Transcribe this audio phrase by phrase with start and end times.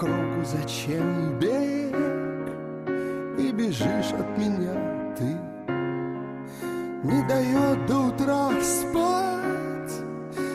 [0.00, 1.94] кругу зачем бег?
[3.38, 4.74] И бежишь от меня
[5.16, 5.24] ты.
[7.02, 9.94] Не дает до утра спать.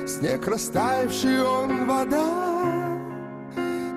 [0.08, 2.26] Снег растаявший, он вода.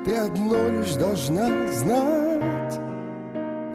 [0.05, 2.81] Ты одно лишь должна знать.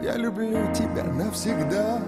[0.02, 1.98] Я люблю тебя навсегда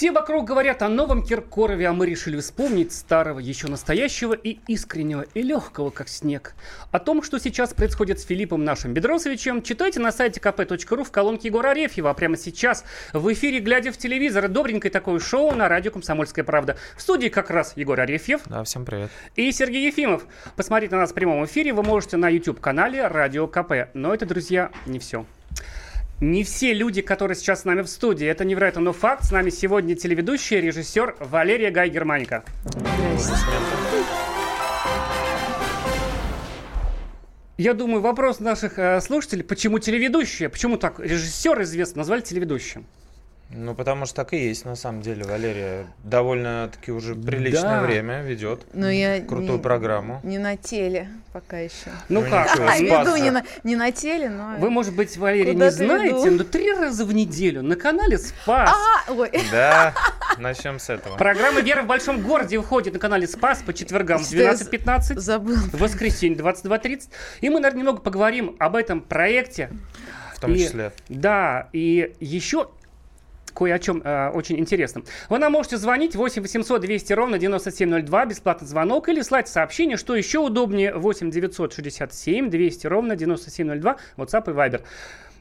[0.00, 5.26] все вокруг говорят о новом Киркорове, а мы решили вспомнить старого, еще настоящего и искреннего,
[5.34, 6.54] и легкого, как снег.
[6.90, 11.48] О том, что сейчас происходит с Филиппом нашим Бедросовичем, читайте на сайте kp.ru в колонке
[11.48, 12.08] Егора Арефьева.
[12.08, 12.82] А прямо сейчас
[13.12, 16.78] в эфире, глядя в телевизор, добренькое такое шоу на радио «Комсомольская правда».
[16.96, 18.40] В студии как раз Егор Арефьев.
[18.46, 19.10] Да, всем привет.
[19.36, 20.24] И Сергей Ефимов.
[20.56, 23.90] Посмотреть на нас в прямом эфире вы можете на YouTube-канале «Радио КП».
[23.92, 25.26] Но это, друзья, не все.
[26.20, 28.26] Не все люди, которые сейчас с нами в студии.
[28.26, 29.24] Это невероятно, но факт.
[29.24, 32.44] С нами сегодня телеведущий, режиссер Валерия Гай Германика.
[37.56, 42.86] Я думаю, вопрос наших э, слушателей, почему телеведущие, почему так режиссер известный назвали телеведущим?
[43.52, 45.86] Ну, потому что так и есть, на самом деле, Валерия.
[46.04, 47.82] Довольно-таки уже приличное Да.
[47.82, 50.20] время ведет Но я крутую не, программу.
[50.22, 51.90] Не на теле пока еще.
[52.08, 52.48] Ну, Ну, как?
[52.52, 54.54] ничего, А, спас веду не на, не на теле, но...
[54.58, 56.36] Вы, может быть, Валерий, Куда не знаете, веду?
[56.38, 58.70] но три раза в неделю на канале Спас.
[59.08, 59.30] А, ой.
[59.50, 59.94] Да,
[60.38, 61.16] начнем с этого.
[61.16, 65.18] Программа «Вера в большом городе» выходит на канале Спас по четвергам в Что я 12.15.
[65.18, 65.56] Забыл.
[65.56, 67.08] В воскресенье 22.30.
[67.40, 69.70] И мы, наверное, немного поговорим об этом проекте.
[70.36, 70.92] В том И- числе.
[71.08, 72.68] Да, и еще
[73.52, 75.04] кое о чем э, очень интересном.
[75.28, 80.14] Вы нам можете звонить 8 800 200 ровно 9702, бесплатный звонок, или слать сообщение, что
[80.16, 84.82] еще удобнее, 8 967 200 ровно 9702, WhatsApp и Viber.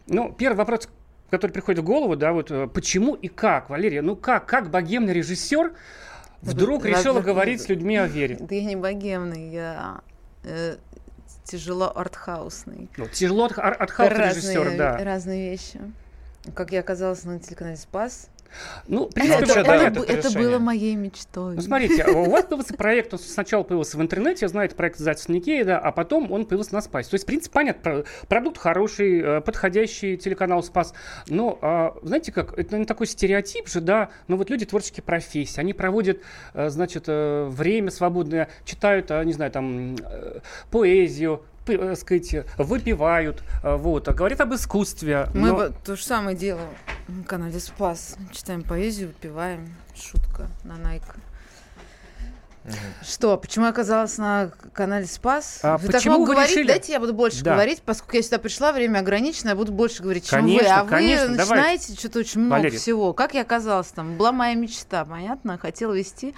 [0.08, 0.90] Ну, первый вопрос,
[1.30, 5.14] который приходит в голову, да, вот э, почему и как, Валерия, ну как, как богемный
[5.14, 5.74] режиссер
[6.42, 8.38] вдруг Да, решила да, говорить с людьми о вере?
[8.40, 10.02] Да я не богемный, я
[10.44, 10.78] э,
[11.44, 12.90] тяжело артхаусный.
[12.98, 14.98] Ну, тяжело от, ар- от хаоса разные, режиссера, да.
[15.04, 15.80] разные вещи.
[16.56, 18.30] Как я оказалась на телеканале «Спас».
[18.88, 21.56] Ну, в принципе, вообще, это, да, это, это это было моей мечтой.
[21.56, 25.66] Ну, смотрите, у вас появился проект, он сначала появился в интернете, знаете, проект называется Никея,
[25.66, 27.10] да, а потом он появился на Спасе.
[27.10, 30.94] То есть, в принципе, понятно, про- продукт хороший, э, подходящий телеканал Спас.
[31.28, 35.60] Но, а, знаете как, это не такой стереотип же, да, но вот люди творческие профессии,
[35.60, 36.20] они проводят,
[36.54, 39.96] э, значит, э, время свободное, читают, не знаю, там,
[40.72, 41.44] поэзию,
[41.96, 45.28] сказать, выпивают, э, вот, а говорят об искусстве.
[45.34, 46.70] Мы но- то же самое делаем
[47.08, 48.16] на канале «Спас».
[48.32, 49.76] Читаем поэзию, выпиваем.
[49.96, 51.16] Шутка на Найка.
[52.66, 52.76] Мгм.
[53.04, 55.60] Что, почему я оказалась на канале «Спас»?
[55.64, 56.52] А вы так почему много вы говорить?
[56.56, 56.68] решили?
[56.68, 57.54] Дайте я буду больше Да.
[57.54, 60.58] говорить, поскольку я сюда пришла, время ограничено, я буду больше говорить, чем вы.
[60.58, 61.44] Конечно, А вы конечно, давайте.
[61.54, 62.78] начинаете что-то очень много Валерий.
[62.78, 63.14] всего.
[63.14, 64.18] Как я оказалась там?
[64.18, 65.58] Была моя мечта, понятно?
[65.58, 66.36] Хотела вести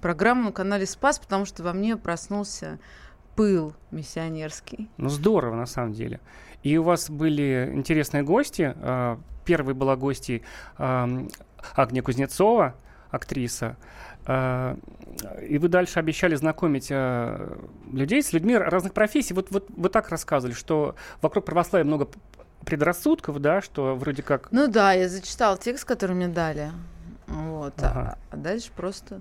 [0.00, 2.78] программу на канале «Спас», потому что во мне проснулся
[3.42, 4.88] пыл миссионерский.
[4.98, 6.20] Ну, здорово, на самом деле.
[6.62, 8.72] И у вас были интересные гости.
[8.76, 10.44] А, Первой была гостьей
[10.76, 12.76] Агния Кузнецова,
[13.10, 13.76] актриса.
[14.26, 14.76] А,
[15.42, 17.58] И вы дальше обещали знакомить а,
[17.92, 19.34] людей с людьми разных профессий.
[19.34, 22.08] Вот, вот вы так рассказывали, что вокруг православия много
[22.64, 24.52] предрассудков, да, что вроде как...
[24.52, 26.70] Ну да, я зачитала текст, который мне дали.
[27.26, 27.74] Вот.
[27.78, 28.18] Ага.
[28.30, 29.20] А, дальше просто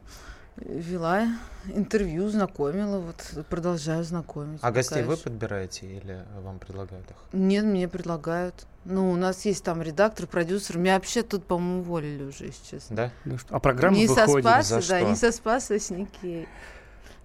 [0.66, 1.27] вела
[1.66, 4.59] интервью, знакомила, вот продолжаю знакомить.
[4.61, 7.16] А гостей пока вы подбираете или вам предлагают их?
[7.33, 8.66] Нет, мне предлагают.
[8.85, 10.77] Ну, у нас есть там редактор, продюсер.
[10.77, 12.95] Меня вообще тут, по-моему, уволили уже, если честно.
[12.95, 13.11] Да?
[13.25, 14.45] ну, что- А программа не со выходит.
[14.45, 15.09] Спаса, За да, что?
[15.09, 16.47] не со Спаса, а с Никей.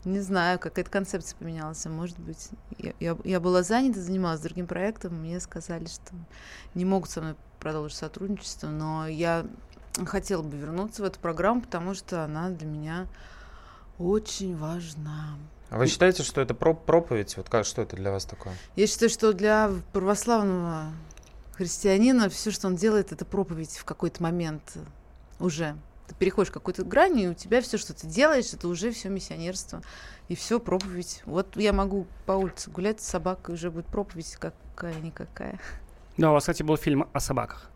[0.04, 2.50] Не знаю, какая-то концепция поменялась, а может быть.
[2.78, 6.12] Я, я- я была занята, занималась другим проектом, мне сказали, что
[6.75, 9.46] не могут со мной продолжить сотрудничество, но я
[10.04, 13.06] хотела бы вернуться в эту программу, потому что она для меня
[13.98, 15.38] очень важна.
[15.70, 17.37] А вы считаете, что это про- проповедь?
[17.37, 18.54] Вот как, что это для вас такое?
[18.76, 20.93] Я считаю, что для православного
[21.54, 24.76] христианина все, что он делает, это проповедь в какой-то момент
[25.40, 25.76] уже.
[26.06, 29.82] Ты переходишь какую-то грань, и у тебя все, что ты делаешь, это уже все миссионерство.
[30.28, 31.22] И все проповедь.
[31.26, 35.58] Вот я могу по улице гулять с собакой, уже будет проповедь какая-никакая.
[36.16, 37.70] Да, у вас, кстати, был фильм о собаках.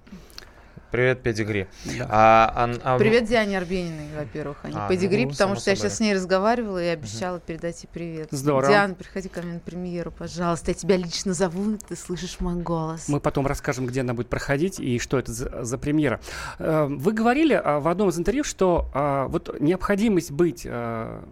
[0.91, 1.69] Привет, педигри.
[1.85, 2.07] Да.
[2.11, 2.53] А,
[2.85, 5.89] а- а Привет Диане Арбениной, во-первых, а не А, педигри, ну, потому что я собой.
[5.89, 8.29] сейчас с ней разговаривала и обещала передать ей привет.
[8.33, 8.73] Здорово.
[8.73, 10.73] Диана, приходи ко мне на премьеру, пожалуйста.
[10.73, 13.09] Я тебя лично зову, ты слышишь мой голос.
[13.09, 16.21] Мы потом расскажем, где она будет проходить и что это за, за премьера.
[16.59, 21.25] Э, Вы говорили а, в одном из интервью, что а, вот необходимость быть а,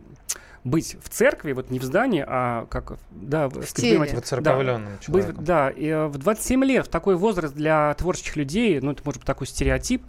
[0.64, 5.36] быть в церкви, вот не в здании, а как да, в, понимаете, Воцерковленным да, человеком.
[5.36, 9.02] быть- да, и э, в 27 лет в такой возраст для творческих людей, ну это
[9.04, 10.02] может быть такой стереотип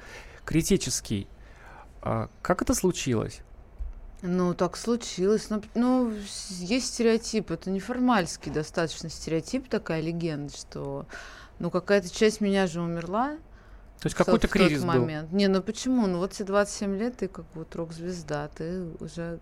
[0.45, 1.27] критический.
[2.01, 3.41] А как это случилось?
[4.21, 5.49] Ну, так случилось.
[5.49, 6.13] Ну, ну,
[6.49, 7.51] есть стереотип.
[7.51, 11.05] Это неформальский достаточно стереотип, такая легенда, что
[11.59, 13.37] ну какая-то часть меня же умерла.
[13.99, 15.01] То есть какой-то кризис тот был?
[15.01, 15.31] момент.
[15.31, 16.07] Не, ну почему?
[16.07, 19.39] Ну вот тебе 27 лет, ты как вот рок-звезда, ты уже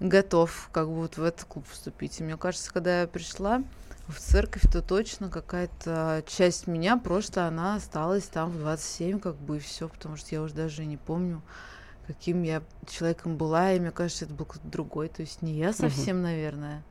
[0.00, 2.20] готов как бы вот в этот клуб вступить.
[2.20, 3.62] И мне кажется, когда я пришла
[4.08, 9.56] в церковь, то точно какая-то часть меня просто она осталась там в 27 как бы
[9.56, 11.42] и все, потому что я уже даже не помню,
[12.06, 15.72] каким я человеком была, и мне кажется, это был кто-то другой, то есть не я
[15.72, 16.82] совсем, наверное.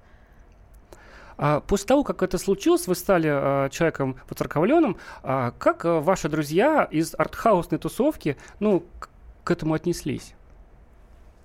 [1.37, 6.29] А после того, как это случилось, вы стали а, человеком воцерковленным, а как а, ваши
[6.29, 9.09] друзья из артхаусной тусовки, ну, к,
[9.43, 10.35] к этому отнеслись?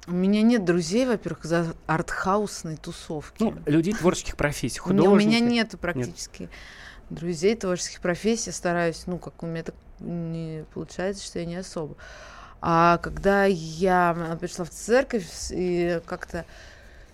[0.08, 3.42] У меня нет друзей, во-первых, за артхаусной тусовки.
[3.42, 5.08] Ну, людей творческих профессий, художники.
[5.08, 6.48] у меня нету практически
[7.10, 8.50] друзей творческих профессий.
[8.50, 11.96] Стараюсь, ну, как у меня так не получается, что я не особо.
[12.60, 16.44] А когда я пришла в церковь и как-то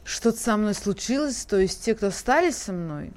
[0.05, 3.13] что-то со мной случилось, то есть те, кто остались со мной,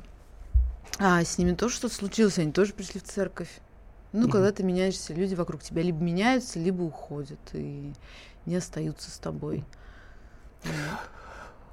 [0.99, 3.49] а с ними тоже что-то случилось, они тоже пришли в церковь.
[4.13, 4.31] Ну, Мгм.
[4.31, 7.93] когда ты меняешься, люди вокруг тебя либо меняются, либо уходят и
[8.47, 9.63] не остаются с тобой.
[10.63, 10.73] Вот.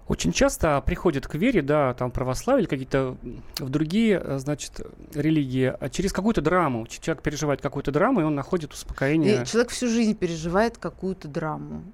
[0.07, 3.17] Очень часто приходят к вере, да, там православие или какие-то
[3.59, 4.81] в другие, э, значит,
[5.15, 6.87] религии, а через какую-то драму.
[6.87, 9.43] Человек переживает какую-то драму, и он находит успокоение.
[9.43, 11.85] И человек всю жизнь переживает какую-то драму.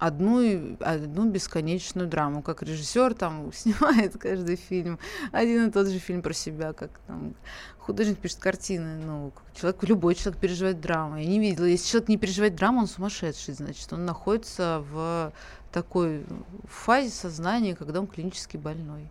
[0.00, 2.42] Одну, одну бесконечную драму.
[2.42, 4.98] Как режиссер там снимает каждый фильм.
[5.30, 7.34] Один и тот же фильм про себя, как там
[7.78, 8.96] художник пишет картины.
[9.04, 11.18] Ну, человек, любой человек переживает драму.
[11.18, 11.66] Я не видела.
[11.66, 13.92] Если человек не переживает драму, он сумасшедший, значит.
[13.92, 15.32] Он находится в
[15.70, 16.24] такой
[16.64, 19.06] фазе сознания, когда он клинически больной.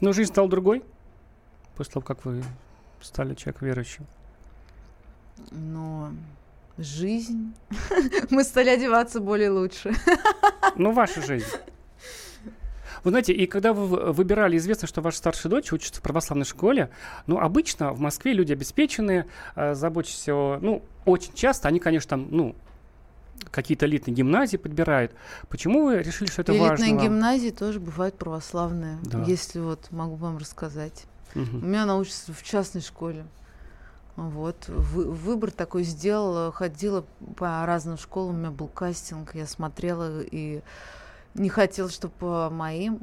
[0.00, 0.82] Но жизнь стала другой
[1.76, 2.42] после того, как вы
[3.02, 4.06] стали человеком верующим.
[5.50, 6.12] Но
[6.78, 7.54] жизнь...
[8.30, 9.92] Мы стали одеваться более лучше.
[10.76, 11.46] Ну, ваша жизнь.
[13.02, 16.90] Вы знаете, и когда вы выбирали, известно, что ваша старшая дочь учится в православной школе,
[17.26, 19.26] ну, обычно в Москве люди обеспеченные,
[19.56, 20.58] э, заботятся о...
[20.60, 22.54] Ну, очень часто они, конечно, там, ну,
[23.50, 25.12] какие-то элитные гимназии подбирают.
[25.48, 29.22] Почему вы решили, что это важно Элитные гимназии тоже бывают православные, Да.
[29.26, 31.04] если вот могу вам рассказать.
[31.34, 31.68] У Мгм.
[31.68, 33.24] меня она учится в частной школе.
[34.16, 34.68] Вот.
[34.68, 37.04] Вы- выбор такой сделала, ходила
[37.36, 40.62] по разным школам, у меня был кастинг, я смотрела и
[41.34, 43.00] не хотела, чтобы моим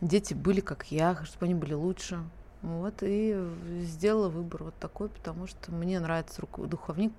[0.00, 2.22] дети были как я, чтобы они были лучше.
[2.62, 3.36] Вот, и
[3.80, 7.12] сделала выбор вот такой, потому что мне нравится руко- духовник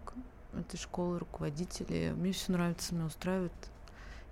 [0.57, 2.13] этой школы, руководители.
[2.15, 3.51] Мне все нравится, меня устраивает.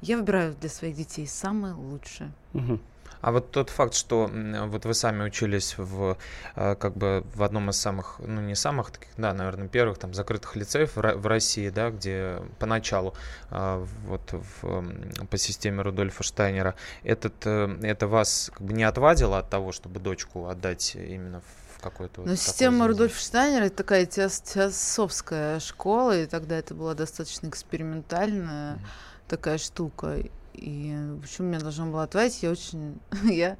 [0.01, 2.31] Я выбираю для своих детей самое лучшее.
[2.53, 2.79] Мгм.
[3.21, 4.29] А вот тот факт, что
[4.67, 6.17] вот вы сами учились в
[6.55, 10.13] э, как бы в одном из самых, ну не самых таких, да, наверное, первых там
[10.13, 13.13] закрытых лицеев в, Ро- в России, да, где поначалу
[13.51, 19.37] э, вот в, по системе Рудольфа Штайнера, этот, э, это вас как бы не отвадило
[19.39, 22.87] от того, чтобы дочку отдать именно в какой-то вот Но такой система заведение?
[22.87, 28.85] Рудольфа Штайнера это такая теос- теософская школа, и тогда это была достаточно экспериментальная Мгм.
[29.27, 30.17] такая штука.
[30.53, 32.99] И почему меня должна была отвадить, я очень...
[33.23, 33.57] я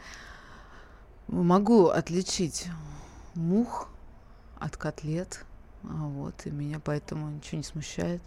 [1.27, 2.67] могу отличить
[3.35, 3.89] мух
[4.59, 5.45] от котлет,
[5.83, 8.21] а вот, и меня поэтому ничего не смущает.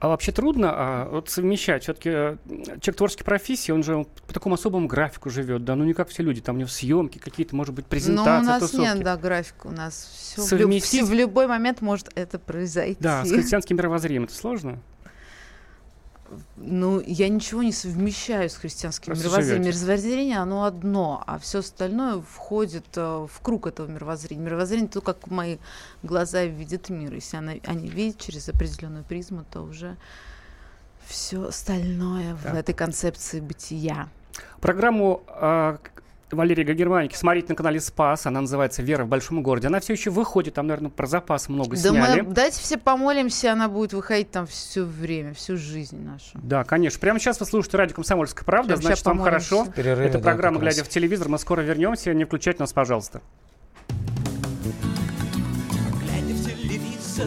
[0.00, 1.82] А вообще трудно а, вот совмещать.
[1.82, 2.10] Все-таки
[2.80, 6.22] человек творческой профессии, он же по такому особому графику живет, да, ну не как все
[6.22, 8.82] люди, там у него съемки какие-то, может быть, Но презентации, у нас тусовки.
[8.82, 11.02] нет, да, графика, у нас все Совместить?
[11.02, 12.96] в любой момент может это произойти.
[12.98, 14.78] Да, с христианским мировоззрением это сложно?
[16.56, 19.66] Ну, я ничего не совмещаю с христианским мировоззрением.
[19.66, 24.44] Мировоззрение, оно одно, а все остальное входит э, в круг этого мировоззрения.
[24.44, 25.58] Мировоззрение то, как мои
[26.02, 27.12] глаза видят мир.
[27.14, 29.96] Если она, они видят через определенную призму, то уже
[31.06, 32.54] все остальное в Так.
[32.54, 34.08] этой концепции бытия.
[34.60, 35.78] Программу а,
[36.36, 38.26] Валерии Гагерманики смотрите на канале Спас.
[38.26, 39.66] Она называется «Вера в большом городе».
[39.68, 42.20] Она все еще выходит, там, наверное, про запас много Да сняли.
[42.22, 46.30] мы, дайте все помолимся, она будет выходить там все время, всю жизнь нашу.
[46.34, 47.00] Да, конечно.
[47.00, 49.48] Прямо сейчас вы слушаете радио «Комсомольская правда», Прямо значит, вам помолимся.
[49.50, 49.72] хорошо.
[49.72, 50.74] Перерыве, Это да, программа раз.
[50.74, 51.28] «Глядя в телевизор».
[51.28, 52.12] Мы скоро вернемся.
[52.14, 53.20] Не включайте нас, пожалуйста.
[56.00, 57.26] Глядя в телевизор,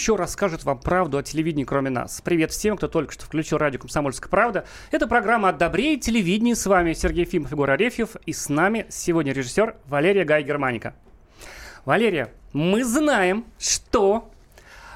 [0.00, 2.22] Еще расскажет вам правду о телевидении, кроме нас?
[2.24, 4.64] Привет всем, кто только что включил радио «Комсомольская правда».
[4.90, 6.56] Это программа «От добрее телевидения».
[6.56, 8.16] С вами Сергей Фимов, Егор Арефьев.
[8.24, 10.94] И с нами сегодня режиссер Валерия Гай Германика.
[11.84, 14.30] Валерия, мы знаем, что...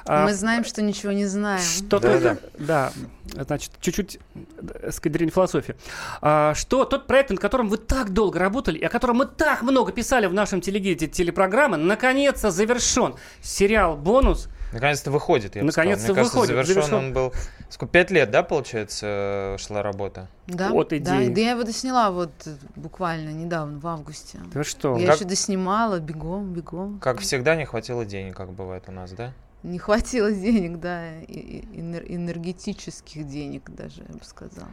[0.07, 1.61] а, Мы знаем, что ничего не знаем.
[1.61, 2.35] что Да-да.
[2.37, 2.91] тот- да,
[3.25, 5.75] значит, чуть-чуть, э, сказать, философии.
[6.21, 9.61] А, что тот проект, над которым вы так долго работали, и о котором мы так
[9.61, 13.13] много писали в нашем телегиде телепрограммы, наконец-то завершен.
[13.43, 16.15] Сериал «Бонус» Наконец-то выходит, я бы Наконец-то сказал.
[16.15, 16.93] Мне кажется, выходит, завершен завершен.
[17.07, 17.33] он был...
[17.69, 20.27] Сколько, пять лет, да, получается, шла работа?
[20.47, 21.27] Да, От да, идеи.
[21.33, 24.39] да я его досняла вот э, буквально недавно, в августе.
[24.53, 24.97] Ты что?
[24.97, 26.99] Я Как- еще доснимала, бегом, бегом.
[26.99, 29.33] Как всегда, не хватило денег, как бывает у нас, да?
[29.63, 34.67] Не хватило денег, да, и- и энер- энергетических денег даже, я бы сказала.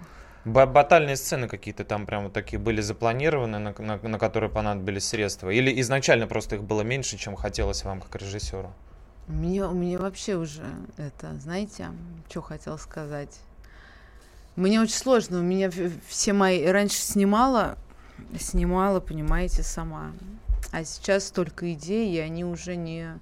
[0.44, 5.04] Ба- Батальные сцены какие-то там прям вот такие были запланированы, на, на- на которые понадобились
[5.04, 5.50] средства?
[5.50, 8.72] Или изначально просто их было меньше, чем хотелось вам как режиссеру?
[9.33, 10.62] Мне, мне вообще уже
[10.99, 11.89] это, знаете,
[12.29, 13.41] что хотела сказать.
[14.57, 15.39] Мне очень сложно.
[15.39, 15.71] У меня
[16.07, 16.65] все мои...
[16.67, 17.79] Раньше снимала,
[18.39, 20.12] снимала, понимаете, сама.
[20.71, 23.19] А сейчас столько идей, и они уже не,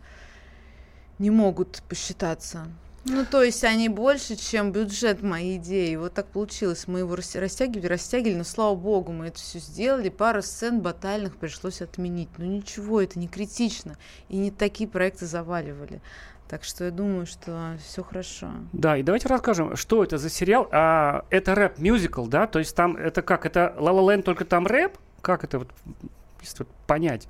[1.18, 2.66] не могут посчитаться.
[3.04, 5.96] Ну, то есть они больше, чем бюджет моей идеи.
[5.96, 6.86] Вот так получилось.
[6.86, 10.10] Мы его рас- растягивали, растягивали, но слава богу, мы это все сделали.
[10.10, 12.28] Пару сцен батальных пришлось отменить.
[12.36, 13.96] Ну ничего, это не критично.
[14.28, 16.00] И не такие проекты заваливали.
[16.48, 18.50] Так что я думаю, что все хорошо.
[18.72, 20.68] Да, и давайте расскажем, что это за сериал.
[20.72, 22.46] А, это рэп-мюзикл, да?
[22.46, 23.46] То есть там это как?
[23.46, 24.98] Это Land, только там рэп?
[25.22, 25.68] Как это вот,
[26.58, 27.28] вот понять?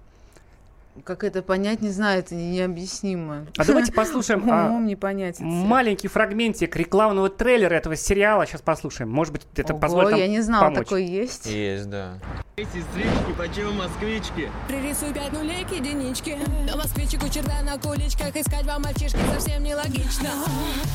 [1.05, 3.47] Как это понять, не знаю, это не- необъяснимо.
[3.57, 5.41] А давайте послушаем а, Умом не понять.
[5.41, 8.47] маленький фрагментик рекламного трейлера этого сериала.
[8.47, 9.11] Сейчас послушаем.
[9.11, 10.85] Может быть, это Ого, позволит нам я не знала, помочь.
[10.85, 11.47] такой есть.
[11.47, 12.15] Есть, да.
[12.57, 14.51] Сестрички, почем москвички?
[14.69, 16.39] Пририсуй пять нулей к единичке
[16.69, 20.29] Но москвичек у черта на куличках Искать вам мальчишки совсем нелогично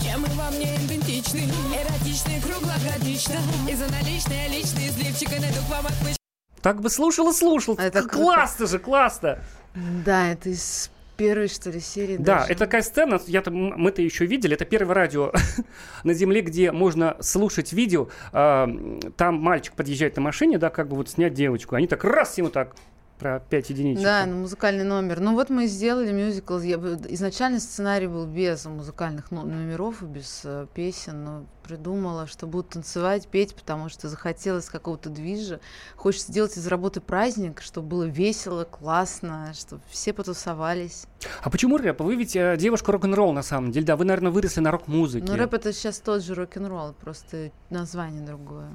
[0.03, 1.41] Чем мы вам не идентичны
[1.73, 6.19] Эротичны, круглогодично И за наличные личные сливчика Найду к вам отмычки
[6.61, 7.75] Так бы слушал и слушал.
[7.79, 9.39] Это классно же, классно.
[9.75, 12.17] Да, это из первой, что ли, серии.
[12.17, 12.51] Да, даже.
[12.51, 15.31] это такая сцена, я мы-то еще видели, это первое радио
[16.03, 18.09] на Земле, где можно слушать видео.
[18.31, 18.69] а,
[19.17, 21.75] Там мальчик подъезжает на машине, да, как бы вот снять девочку.
[21.75, 22.75] Они так раз ему так
[23.17, 24.03] про 5 единичек.
[24.03, 25.19] Да, ну, музыкальный номер.
[25.19, 26.57] Ну вот мы сделали мюзикл.
[26.59, 32.45] Я изначально сценарий был без музыкальных но- номеров и без э, песен, но придумала, что
[32.45, 35.59] будут танцевать, петь, потому что захотелось какого-то движа.
[35.95, 41.05] Хочется сделать из работы праздник, чтобы было весело, классно, чтобы все потусовались.
[41.41, 42.01] А почему рэп?
[42.01, 45.25] Вы ведь э, девушка рок-н-ролл на самом деле, да, вы, наверное, выросли на рок-музыке.
[45.27, 48.69] Но рэп это сейчас тот же рок-н-ролл, просто название другое.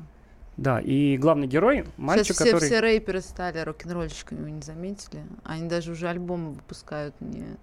[0.56, 2.66] Да, и главный герой, мальчик, сейчас все, который...
[2.66, 5.22] все рэперы стали рок-н-ролльщиками, вы не заметили?
[5.44, 7.56] Они даже уже альбомы выпускают не,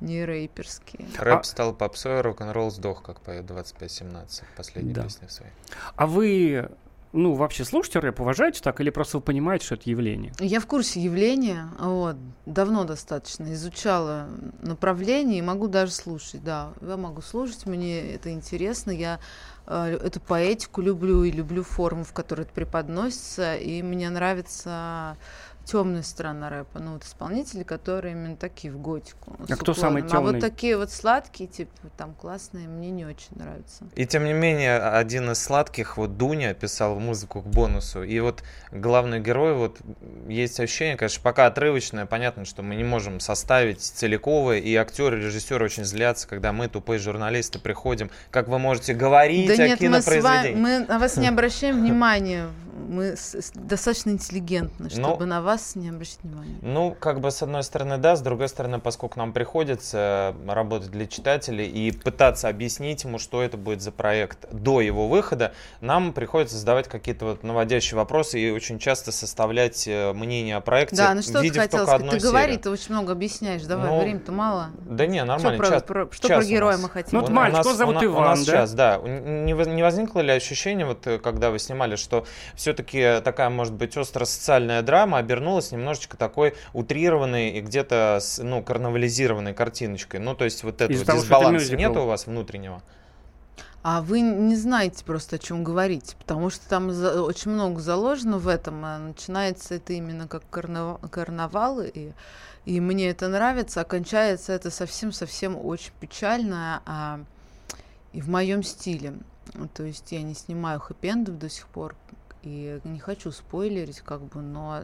[0.00, 1.06] не рэперские.
[1.18, 5.02] Рэп А- стал попсой, рок-н-ролл сдох, как поет 2517 последней Да.
[5.02, 5.52] песни своей.
[5.96, 6.70] А вы,
[7.12, 10.32] ну, вообще слушаете рэп, уважаете так, или просто вы понимаете, что это явление?
[10.38, 14.28] Я в курсе явления, вот, давно достаточно изучала
[14.62, 19.18] направление и могу даже слушать, да, я могу слушать, мне это интересно, я
[19.66, 25.16] эту поэтику люблю и люблю форму, в которой это преподносится, и мне нравится
[25.64, 29.36] темная сторона рэпа, ну вот исполнители, которые именно такие в готику.
[29.48, 30.28] А кто самый уклоном.
[30.28, 33.84] А вот такие вот сладкие, типа там классные, мне не очень нравятся.
[33.96, 38.02] И тем не менее, один из сладких, вот Дуня писал музыку к бонусу.
[38.02, 39.78] И вот главный герой, вот
[40.28, 45.64] есть ощущение, конечно, пока отрывочное, понятно, что мы не можем составить целиковое, и актеры, режиссеры
[45.64, 48.10] очень злятся, когда мы, тупые журналисты, приходим.
[48.30, 50.60] Как вы можете говорить Да о нет, мы, с вами, кинопроизведении?
[50.60, 52.48] мы на вас не обращаем внимания.
[52.94, 56.56] Мы с- с- достаточно интеллигентны, Ну, чтобы на вас не обращать внимания.
[56.62, 61.06] Ну, как бы с одной стороны, да, с другой стороны, поскольку нам приходится работать для
[61.06, 66.56] читателей и пытаться объяснить ему, что это будет за проект до его выхода, нам приходится
[66.56, 71.22] задавать какие-то вот наводящие вопросы и очень часто составлять э, мнение о проекте, Да, ну
[71.22, 72.10] что ты только сказать?
[72.10, 73.62] Ты говори, ты очень много объясняешь.
[73.64, 74.70] Давай, Ну, времени-то мало.
[74.88, 75.58] Да не, нормально.
[75.58, 76.82] про- час- про- что час про у героя нас.
[76.82, 77.10] мы хотим?
[77.18, 78.52] Ну, вот мальчик, нас- его зовут у на- У Иван, нас да?
[78.52, 78.98] час, да.
[78.98, 82.83] Не, не возникло ли ощущение, вот э, когда вы снимали, что все-таки
[83.24, 90.20] такая, может быть, остро-социальная драма обернулась немножечко такой утрированной и где-то, с- ну, карнавализированной картиночкой?
[90.20, 92.82] Ну, то есть вот этого Из-за дисбаланса нету у вас внутреннего?
[93.82, 98.38] А вы не знаете просто, о чем говорить, потому что там за- очень много заложено
[98.38, 98.82] в этом.
[98.84, 102.12] а Начинается это именно как карнава- карнавал, и,
[102.64, 107.20] и мне это нравится, а кончается это совсем-совсем очень печально, а,
[108.14, 109.14] и в моем стиле.
[109.74, 111.94] То есть я не снимаю хэппи-эндов до сих пор,
[112.44, 114.82] и не хочу спойлерить, как бы, но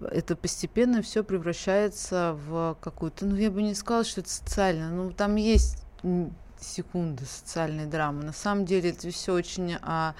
[0.00, 5.12] это постепенно все превращается в какую-то, ну я бы не сказала, что это социально, ну
[5.12, 5.82] там есть
[6.60, 8.24] секунды социальной драмы.
[8.24, 10.14] На самом деле это все очень а,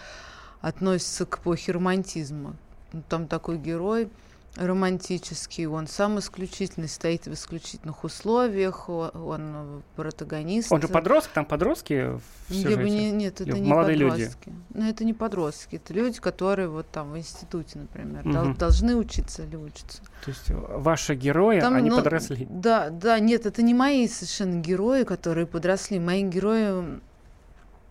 [0.61, 2.57] относится к эпохе романтизма.
[2.93, 4.11] Ну, Там такой герой
[4.59, 10.73] романтический, он сам исключительный, стоит в исключительных условиях, он протагонист.
[10.73, 12.83] Он же подросток, там подростки в сюжете?
[12.83, 14.11] не, нет, это не молодые люди?
[14.25, 14.53] подростки.
[14.75, 18.55] Ну, это не подростки, это люди, которые вот там в институте, например, дол- Мгм.
[18.57, 20.03] должны учиться или учатся.
[20.25, 22.47] То есть э, ваши герои, Там, они ну, подросли.
[22.51, 25.99] Да, да, нет, это не мои совершенно герои, которые подросли.
[26.01, 27.01] Мои герои,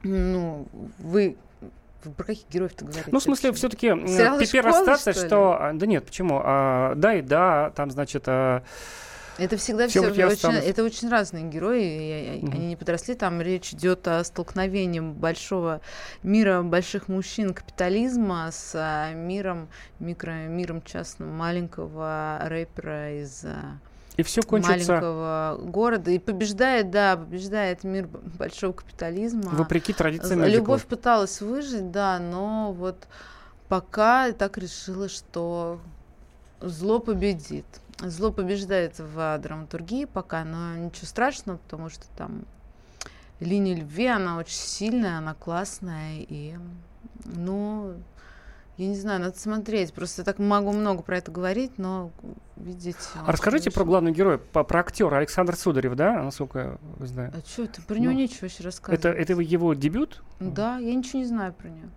[0.03, 0.67] ну,
[0.99, 1.37] вы
[2.15, 3.09] про каких героев ты говорите?
[3.11, 5.57] Ну, в смысле, все-таки ассоциация, что что...
[5.59, 6.41] а, Да нет, почему?
[6.43, 8.23] А, Да и да, там, значит...
[8.27, 8.63] а,
[9.37, 12.55] Это всегда все очень, это очень разные герои, и- Мгм.
[12.55, 13.13] они не подросли.
[13.15, 15.81] Там речь идет о столкновении большого
[16.23, 23.79] мира больших мужчин капитализма с а, миром микромиром частным маленького рэпера из а,
[24.17, 29.51] И все кончится, маленького города и побеждает, да, побеждает мир большого капитализма.
[29.51, 30.43] вопреки традициям.
[30.43, 33.07] Любовь пыталась выжить, да, но вот
[33.67, 35.79] пока так решила, что
[36.59, 37.65] зло победит.
[37.99, 42.45] Зло побеждает в драматургии пока, но ничего страшного, потому что там
[43.39, 46.55] линия любви, она очень сильная, она классная, и,
[47.25, 47.93] ну,
[48.77, 49.91] я не знаю, надо смотреть.
[49.93, 52.11] Просто я так могу много про это говорить, но
[52.55, 52.95] видеть...
[53.15, 57.37] А расскажите про главного героя, по- про актера Александр Сударев, да, насколько вы знаете?
[57.43, 57.81] А что ты?
[57.81, 58.99] Про него Ну, нечего вообще рассказывать.
[59.03, 60.23] Это, это его дебют?
[60.39, 61.89] Да, я ничего не знаю про него.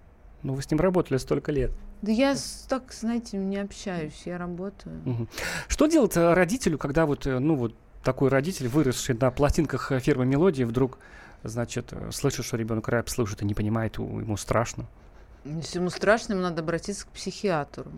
[0.42, 1.70] Ну, вы с ним работали столько лет.
[2.00, 2.34] Да я
[2.68, 5.28] так, знаете, не общаюсь, я работаю.
[5.68, 10.00] Что делать э, родителю, когда вот, э, ну, вот такой родитель, выросший на пластинках э,
[10.00, 10.98] фирмы «Мелодии», вдруг,
[11.44, 14.86] значит, слышит, что ребенок рэп слушает и не понимает, ему страшно?
[15.44, 17.90] Если ему страшно, ему надо обратиться к психиатру.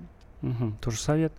[0.43, 0.77] Мгм.
[0.81, 1.33] Тоже совет.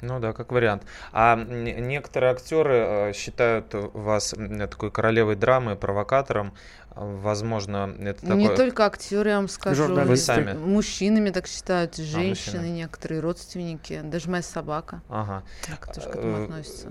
[0.00, 0.82] Ну да, как вариант.
[1.12, 4.34] А некоторые актеры э, считают вас
[4.70, 6.52] такой королевой драмы, провокатором.
[6.90, 8.56] А, Возможно, это Не такое...
[8.56, 9.84] только актеры, я вам скажу.
[9.86, 10.10] Журналисты.
[10.10, 10.52] Вы сами.
[10.58, 12.74] Мужчинами так считают, и женщины, мужчины.
[12.76, 15.44] некоторые родственники, даже моя собака Ага.
[15.68, 16.88] так тоже к этому Э, относится.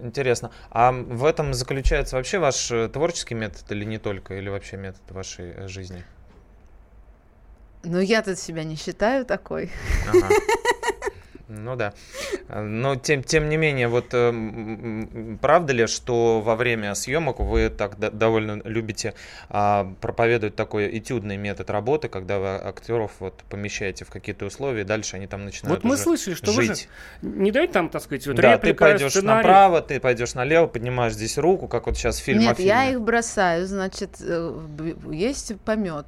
[0.00, 0.50] Интересно.
[0.70, 5.02] А в этом заключается вообще ваш э, творческий метод или не только, или вообще метод
[5.10, 5.68] вашей э,
[7.82, 7.94] жизни?
[7.94, 9.70] Но я-то себя не считаю такой.
[10.08, 10.28] Ага.
[11.52, 11.94] Ну да.
[12.48, 17.70] А, Но тем, тем не менее, вот э, правда ли, что во время съемок вы
[17.70, 19.14] так до- довольно любите
[19.48, 24.84] а, проповедовать такой этюдный метод работы, когда вы актеров вот помещаете в какие-то условия, и
[24.84, 26.88] дальше они там начинают вот мы уже слышали, что вы же жить.
[27.22, 29.36] не даете там, так сказать, вот да, ты реплика, пойдешь сценарий.
[29.38, 33.00] направо, ты пойдешь налево, поднимаешь здесь руку, как вот сейчас фильм о Нет, я их
[33.00, 34.62] бросаю, значит, э,
[35.10, 36.06] есть помет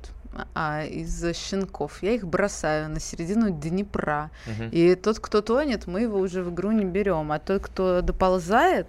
[0.54, 2.02] а, из щенков.
[2.02, 4.30] Я их бросаю на середину Днепра.
[4.46, 4.68] Мгм.
[4.70, 7.32] И тот, кто тонет, мы его уже в игру не берем.
[7.32, 8.86] А тот, кто доползает,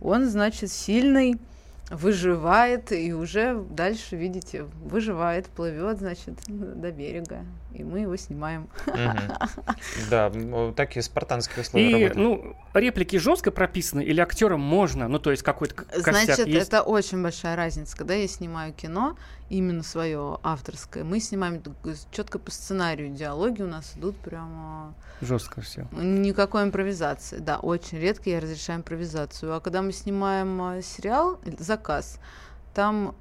[0.00, 1.38] он, значит, сильный,
[1.90, 7.40] выживает и уже дальше, видите, выживает, плывет, значит, до берега.
[7.74, 8.68] И мы его снимаем.
[10.10, 10.32] Да,
[10.76, 15.08] такие спартанские условия И, ну, реплики жестко прописаны или актерам можно?
[15.08, 17.96] Ну, то есть какой-то Значит, это очень большая разница.
[17.96, 19.16] Когда я снимаю кино,
[19.50, 21.62] именно свое авторское, мы снимаем
[22.12, 23.10] четко по сценарию.
[23.10, 25.86] Диалоги у нас идут прямо Жестко все.
[25.92, 27.38] Никакой импровизации.
[27.38, 29.54] Да, очень редко я разрешаю импровизацию.
[29.54, 32.18] А когда мы снимаем а, сериал, или заказ,
[32.74, 33.14] там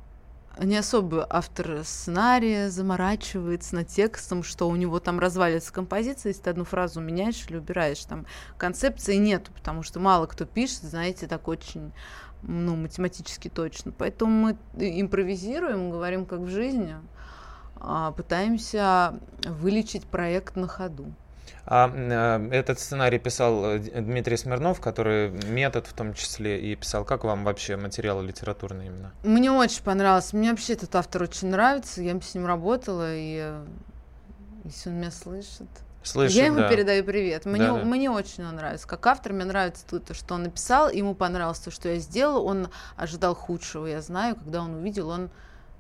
[0.60, 6.50] не особо автор сценария заморачивается над текстом, что у него там разваливается композиция, если ты
[6.52, 8.04] одну фразу меняешь или убираешь.
[8.06, 8.26] Там
[8.58, 11.92] концепции нету, потому что мало кто пишет, знаете, так очень
[12.44, 13.92] ну, математически точно.
[13.92, 16.96] Поэтому мы импровизируем, говорим как в жизни.
[17.76, 21.14] а, пытаемся вылечить проект на ходу.
[21.66, 27.06] А э, этот сценарий писал э, Дмитрий Смирнов, который метод в том числе и писал.
[27.06, 29.12] Как вам вообще материалы литературные именно?
[29.24, 30.34] Мне очень понравилось.
[30.34, 32.02] Мне вообще этот автор очень нравится.
[32.02, 33.66] Я с ним работала, и э,
[34.66, 35.68] если он меня слышит,
[36.04, 36.70] Слышит, я ему да.
[36.70, 37.46] передаю привет.
[37.46, 37.86] Мне, Да-да.
[37.86, 38.88] мне очень он нравится.
[38.88, 40.90] Как автор, мне нравится то, то, что он написал.
[40.90, 42.40] Ему понравилось то, что я сделала.
[42.44, 44.36] Он ожидал худшего, я знаю.
[44.36, 45.30] Когда он увидел, он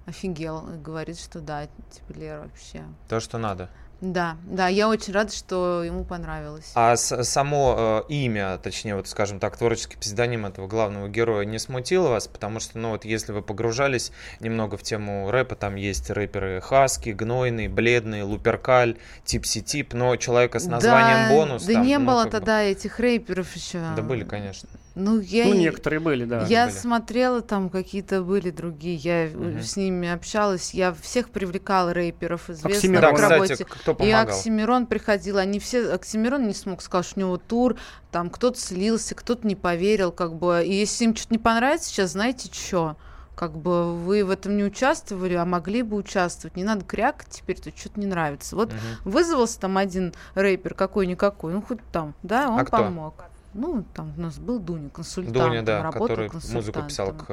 [0.06, 0.70] офигел.
[0.74, 2.84] И говорит, что да, типа, Лера, вообще.
[3.10, 3.70] То, что надо.
[4.02, 6.72] Да, да, я очень рада, что ему понравилось.
[6.76, 11.58] А с- само э, имя, точнее, вот скажем так, творческий псевдоним этого главного героя не
[11.58, 12.28] смутило вас?
[12.28, 17.12] Потому что, ну вот, если вы погружались немного в тему рэпа, там есть рэперы Хаски,
[17.12, 22.06] Гнойный, Бледный, Луперкаль, Типси Тип, но человека с названием да, Бонус Да там, не ну,
[22.06, 23.80] было как бы- тогда этих рэперов еще.
[23.96, 24.68] Да были, конечно.
[24.96, 26.46] Ну, я Ну, и- некоторые были, да.
[26.46, 26.76] Я были.
[26.76, 29.62] смотрела, там какие-то были другие, я Мгм.
[29.62, 33.12] с ними общалась, я всех привлекала рэперов известных Оксимирон.
[33.12, 33.66] К кстати, работе.
[33.66, 34.22] к- кто И помогал?
[34.28, 37.76] Оксимирон приходил, они все, Оксимирон не смог сказать, что у него тур,
[38.12, 42.12] там кто-то слился, кто-то не поверил, как бы, и если им что-то не понравится сейчас,
[42.12, 42.96] знаете, что?
[43.36, 46.56] Как бы вы в этом не участвовали, а могли бы участвовать.
[46.56, 48.56] Не надо крякать теперь, тут что-то не нравится.
[48.56, 48.78] Вот Мгм.
[49.06, 52.78] вызвался там один рэпер какой-никакой, ну хоть там, да, он А кто?
[52.78, 53.16] помог.
[53.54, 55.36] Ну, там у нас был Дуня, консультант.
[55.38, 57.32] Дуня, да, работал который музыку писал к,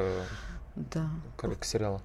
[0.77, 1.07] Да.
[1.37, 2.03] к, к сериалу.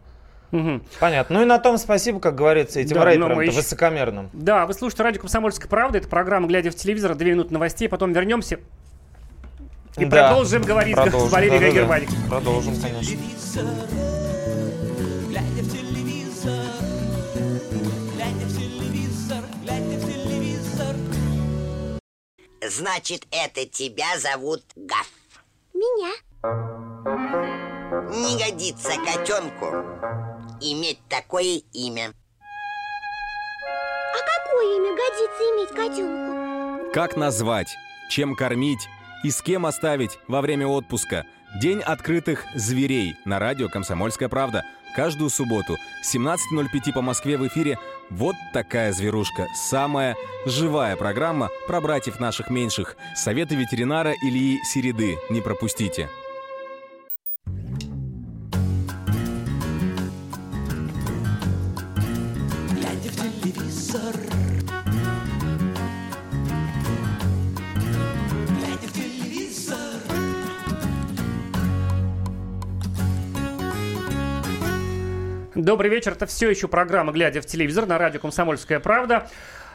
[0.51, 0.83] Мгм.
[0.99, 1.35] Понятно.
[1.37, 4.29] Ну и на том спасибо, как говорится, этим Да, рэперам мы еще- высокомерным.
[4.31, 5.97] Да, вы слушаете радио «Комсомольская правда».
[5.97, 7.15] Это программа «Глядя в телевизор».
[7.15, 8.59] Две минуты новостей, потом вернемся
[9.97, 11.79] и Да, продолжим говорить продолжим, с Валерией да-да-да.
[11.79, 12.09] Германик.
[12.29, 13.17] Продолжим, конечно.
[22.69, 25.09] Значит, это тебя зовут Гаф.
[25.73, 26.11] Меня.
[28.09, 29.65] Не годится котенку
[30.61, 32.13] иметь такое имя.
[34.13, 36.91] А какое имя годится иметь котенку?
[36.93, 37.75] Как назвать,
[38.09, 38.87] чем кормить
[39.23, 41.25] и с кем оставить во время отпуска.
[41.61, 44.65] День открытых зверей на радио «Комсомольская правда».
[44.95, 47.77] Каждую субботу с 17.05 по Москве в эфире
[48.09, 49.47] «Вот такая зверушка».
[49.55, 50.15] Самая
[50.45, 52.95] живая программа про братьев наших меньших.
[53.15, 55.17] Советы ветеринара Ильи Середы.
[55.29, 56.09] Не пропустите.
[75.75, 76.13] Добрый вечер.
[76.13, 79.27] Это все еще программа «Глядя в телевизор» на радио «Комсомольская правда».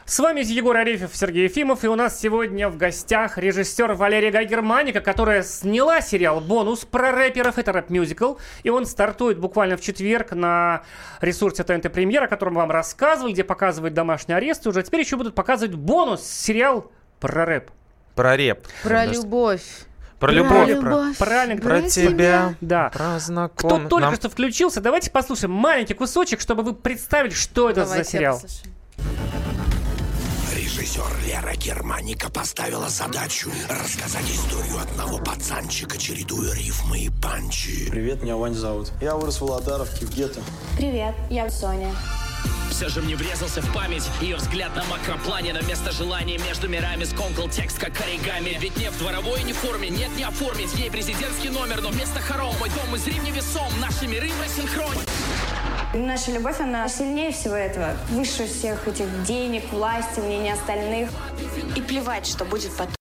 [0.05, 4.99] С вами Егор Арефьев, Сергей Ефимов, и у нас сегодня в гостях режиссер Валерия Гайгерманика,
[4.99, 7.59] которая сняла сериал «Бонус» про рэперов.
[7.59, 10.81] Это рэп-мюзикл, и он стартует буквально в четверг на
[11.21, 14.79] ресурсе ТНТ Премьер, о котором вам рассказывали, где показывают домашний арест уже.
[14.79, 17.69] А теперь еще будут показывать «Бонус» сериал про рэп.
[18.15, 18.65] Про реп.
[18.81, 19.61] Про любовь.
[20.21, 20.69] Про любовь.
[20.69, 21.17] любовь.
[21.17, 22.53] Правильно, Про тебя.
[22.61, 22.89] Да.
[22.93, 23.89] Про Кто знаком.
[23.89, 28.17] только Нам- что включился, давайте послушаем маленький кусочек, чтобы вы представили, что это за Давайте
[28.17, 28.41] я сериал.
[30.55, 37.89] Режиссер Лера Германика поставила задачу рассказать историю одного пацанчика, чередуя рифмы и панчи.
[37.89, 38.91] Привет, меня Вань зовут.
[39.01, 40.41] Я вырос в Володаровке, в гетто.
[40.77, 41.89] Привет, я Соня.
[42.71, 47.03] Все же мне врезался в память Ее взгляд на макроплане На место желания между мирами
[47.03, 51.81] Скомкал текст как оригами Ведь не в дворовой униформе Нет, не оформить ей президентский номер
[51.81, 55.01] Но вместо хором Мой дом из Рим невесом Наши миры в асинхроне
[55.93, 57.97] Наша любовь, она сильнее всего этого.
[58.11, 61.09] Выше всех этих денег, власти, мнения остальных.
[61.75, 62.95] И плевать, что будет потом.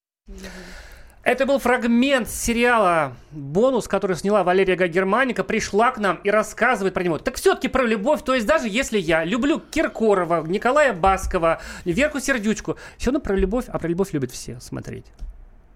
[1.22, 7.02] Это был фрагмент сериала «Бонус», который сняла Валерия Германика, пришла к нам и рассказывает про
[7.04, 7.18] него.
[7.18, 12.76] Так все-таки про любовь, то есть даже если я люблю Киркорова, Николая Баскова, Верку Сердючку,
[12.96, 15.04] все равно про любовь, а про любовь любят все смотреть.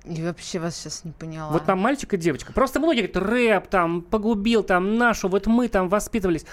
[0.06, 1.50] И вообще вас сейчас не поняла.
[1.50, 2.52] Вот там мальчик и девочка.
[2.52, 6.44] Просто многие говорят, рэп там погубил, там нашу, вот мы там воспитывались.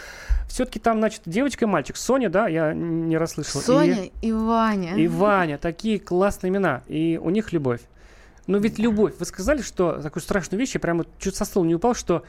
[0.48, 1.98] Все-таки там, значит, девочка и мальчик.
[1.98, 3.60] Соня, да, я не расслышал.
[3.62, 4.96] И- Соня и Ваня.
[4.96, 6.82] и Ваня, такие классные имена.
[6.88, 7.82] И у них любовь.
[8.48, 9.14] Но ведь любовь.
[9.20, 12.24] Вы сказали, что такую страшную вещь, я прямо чуть со стула не упал, что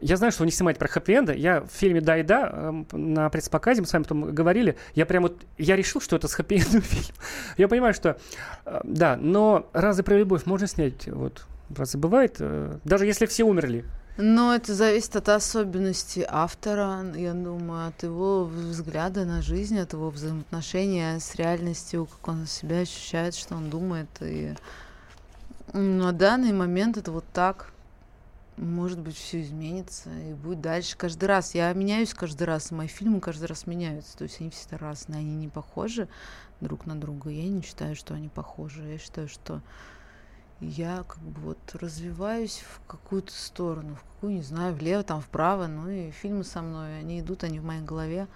[0.00, 1.34] я знаю, что вы не снимаете про хэппи-энды.
[1.36, 5.06] Я в фильме «Да и да» эм, на пресс-показе, мы с вами потом говорили, я
[5.06, 7.14] прям вот, я решил, что это с хэппи-эндом фильм.
[7.56, 8.16] Я понимаю, что,
[8.64, 11.08] э, да, но разве про любовь можно снять?
[11.08, 11.44] Вот,
[11.76, 12.36] разве бывает?
[12.38, 13.84] э, Даже если все умерли.
[14.20, 20.10] Но это зависит от особенностей автора, я думаю, от его взгляда на жизнь, от его
[20.10, 24.08] взаимоотношения с реальностью, как он себя ощущает, что он думает.
[24.20, 24.54] И
[25.72, 27.72] на данный момент это вот так.
[28.56, 30.96] может быть, все изменится и будет дальше.
[30.96, 34.16] Каждый раз я меняюсь каждый раз, мои фильмы каждый раз меняются.
[34.16, 36.08] То есть они всегда разные, они не похожи
[36.60, 37.30] друг на друга.
[37.30, 38.82] Я не считаю, что они похожи.
[38.82, 39.62] Я считаю, что
[40.60, 45.66] я как бы вот развиваюсь в какую-то сторону, в какую, не знаю, влево, там, вправо.
[45.66, 48.26] Ну и фильмы со мной, они идут, они в моей голове.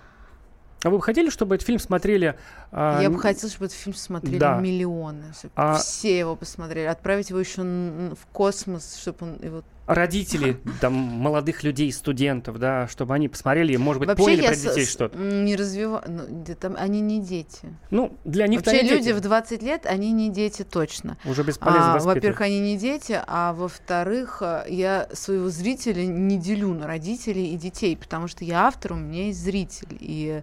[0.85, 2.37] А вы бы хотели, чтобы этот фильм смотрели...
[2.73, 4.59] а, Я бы хотела, чтобы этот фильм смотрели Да.
[4.59, 5.33] миллионы.
[5.39, 6.87] чтобы А- Все его посмотрели.
[6.87, 13.15] Отправить его еще в космос, чтобы он его родители там, молодых людей, студентов, да, чтобы
[13.15, 15.19] они посмотрели может быть, Вообще поняли про детей что-то.
[15.19, 16.03] не развиваю.
[16.77, 17.69] они не дети.
[17.91, 19.15] Ну, для них Вообще люди дети.
[19.15, 21.17] в 20 лет, они не дети точно.
[21.25, 21.99] Уже бесполезно А.
[21.99, 27.57] Во-первых, они не дети, а во-вторых, а, я своего зрителя не делю на родителей и
[27.57, 29.97] детей, потому что я автор, у меня есть зритель.
[30.01, 30.43] И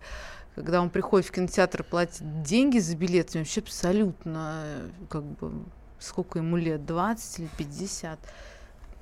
[0.55, 5.63] когда он приходит в кинотеатр платит деньги за билет, вообще абсолютно, э, как бы,
[5.99, 8.19] сколько ему лет, 20 или 50.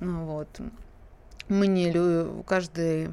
[0.00, 0.48] Ну вот.
[1.48, 1.94] Мне
[2.46, 3.08] каждый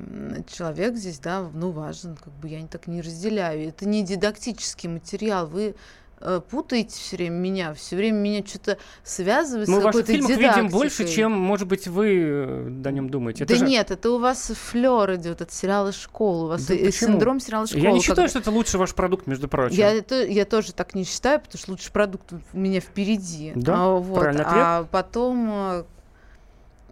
[0.47, 3.69] человек здесь, да, ну, важен, как бы я так не разделяю.
[3.69, 5.47] Это не дидактический материал.
[5.47, 5.75] Вы
[6.19, 10.11] э, путаете все время меня, все время меня что-то связывает Мы с в ваших какой-то
[10.11, 10.63] фильмах дидактикой.
[10.63, 13.45] видим больше, чем, может быть, вы э, о нем думаете.
[13.45, 16.43] Это да же- нет, это у вас флер идет от сериала «Школа».
[16.43, 17.11] У вас Да и- почему?
[17.13, 17.81] синдром сериала «Школа».
[17.83, 19.77] Я не считаю, что это лучший ваш продукт, между прочим.
[19.77, 23.53] Я, это, я тоже так не считаю, потому что лучший продукт у меня впереди.
[23.55, 24.19] Да, А, вот.
[24.19, 24.61] правильный ответ.
[24.61, 25.83] А потом, э,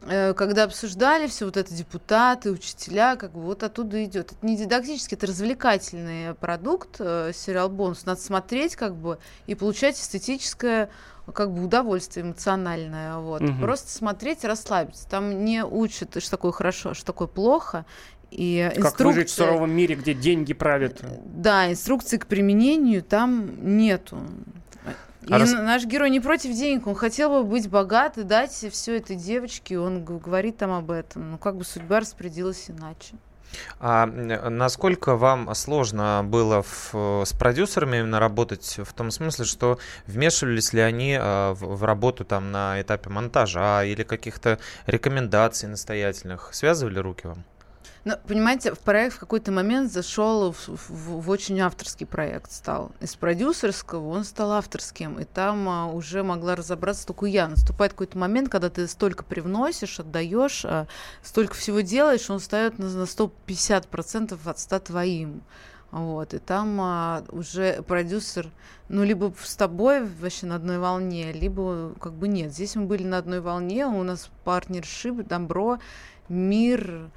[0.06, 4.34] когда обсуждали все вот это депутаты, учителя, как бы вот оттуда идет.
[4.34, 8.06] Это не дидактический, это развлекательный продукт, э, сериал «Бонус».
[8.06, 10.89] Надо смотреть как бы и получать эстетическое
[11.34, 13.18] как бы удовольствие эмоциональное.
[13.18, 13.42] Вот.
[13.42, 13.62] Мгм.
[13.62, 15.08] Просто смотреть, расслабиться.
[15.08, 17.86] Там не учат, что такое хорошо, а что такое плохо.
[18.32, 18.98] И Как выжить в
[19.30, 21.02] инструкции- суровом мире, где деньги правят.
[21.26, 24.18] да, инструкции к применению там нету.
[25.28, 28.24] И А рас- н- наш герой не против денег, он хотел бы быть богат и
[28.24, 31.32] дать все этой девочке, он говорит там об этом.
[31.32, 33.14] Ну, как бы судьба распорядилась иначе.
[33.80, 40.74] А насколько вам сложно было в- с продюсерами именно работать в том смысле, что вмешивались
[40.74, 46.50] ли они а, в, в работу там на этапе монтажа или каких-то рекомендаций настоятельных?
[46.54, 47.44] Связывали руки вам?
[48.06, 52.92] Ну, понимаете, в проект в какой-то момент зашел в, в- в очень авторский проект стал.
[53.00, 57.48] Из продюсерского он стал авторским, и там а, уже могла разобраться только я.
[57.48, 60.88] Наступает какой-то момент, когда ты столько привносишь, отдаешь, а,
[61.22, 65.42] столько всего делаешь, он встает на, на 150% от 100 твоим.
[65.92, 68.50] Вот, и там а, уже продюсер,
[68.89, 72.52] ну, либо с тобой вообще на одной волне, либо как бы нет.
[72.52, 75.80] Здесь мы были на одной волне, у нас партнершип, добро,
[76.28, 77.10] мир,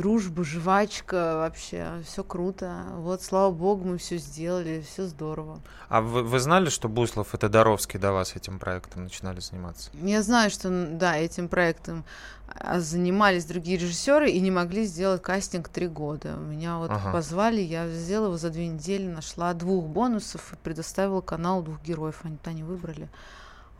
[0.00, 2.84] дружба, жвачка, вообще все круто.
[2.94, 5.60] Вот, слава богу, мы все сделали, все здорово.
[5.90, 9.90] А вы, вы знали, что Буслов и Тодоровский до вас этим проектом начинали заниматься?
[10.02, 12.04] Я знаю, что, да, этим проектом
[12.48, 16.32] а, занимались другие режиссеры и не могли сделать кастинг три года.
[16.34, 17.12] Меня вот Ага.
[17.12, 22.20] позвали, я сделала его за две недели, нашла двух бонусов и предоставила каналу двух героев.
[22.24, 23.10] Они, они выбрали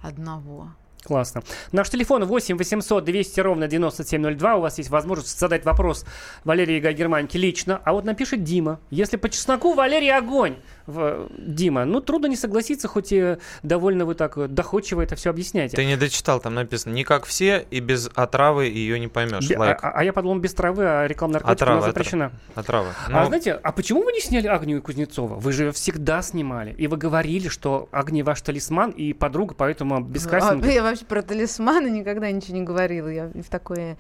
[0.02, 0.68] одного.
[1.04, 1.42] Классно.
[1.72, 4.56] Наш телефон 8 800 200 ровно 9702.
[4.56, 6.04] У вас есть возможность задать вопрос
[6.44, 7.80] Валерии Германьке лично.
[7.84, 8.80] А вот напишет Дима.
[8.90, 10.56] Если по чесноку, Валерий огонь.
[10.86, 11.28] В...
[11.38, 15.76] Дима, ну трудно не согласиться, хоть и довольно вы так доходчиво это все объясняете.
[15.76, 19.48] Ты не дочитал, там написано не как все, и без отравы ее не поймешь.
[19.48, 19.78] Бе- Лайк.
[19.82, 22.32] а, а я подумал, без травы, а реклама наркотиков Отрава, у нас запрещена.
[22.54, 22.88] Отрава.
[23.06, 25.34] А Ну, знаете, а почему вы не сняли Агнию и Кузнецова?
[25.36, 26.74] Вы же всегда снимали.
[26.76, 30.66] И вы говорили, что Агния ваш талисман и подруга, поэтому без А, кастинга.
[30.90, 33.08] Вообще про талисманы никогда ничего не говорила.
[33.08, 33.96] Я в такое...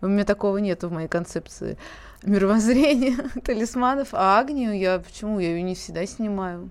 [0.00, 1.78] У меня такого нету в моей концепции
[2.22, 4.08] мировоззрения талисманов.
[4.12, 5.38] А Агнию я почему?
[5.38, 6.70] Я ее не всегда снимаю.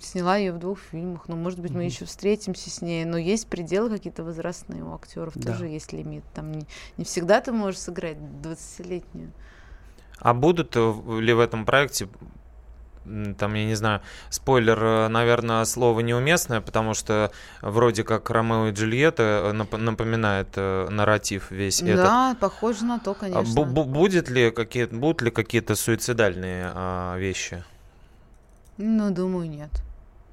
[0.00, 1.28] Сняла ее в двух фильмах.
[1.28, 3.04] Ну, может быть, мы еще встретимся с ней.
[3.06, 5.32] Но есть пределы какие-то возрастные у актеров.
[5.34, 5.52] Да.
[5.52, 6.24] Тоже есть лимит.
[6.34, 6.66] Там не,
[6.98, 9.32] не всегда ты можешь сыграть 20-летнюю.
[10.18, 12.08] А будут э, ли в этом проекте,
[13.38, 17.30] там, я не знаю, спойлер, э, наверное, слово неуместное, потому что
[17.62, 21.96] вроде как Ромео и Джульетта э, нап- напоминает э, нарратив весь этот.
[22.04, 23.60] Да, похоже на то, А конечно.
[23.60, 27.64] бу- будет ли какие будут ли какие-то суицидальные а, вещи?
[28.76, 29.70] Ну, думаю, нет.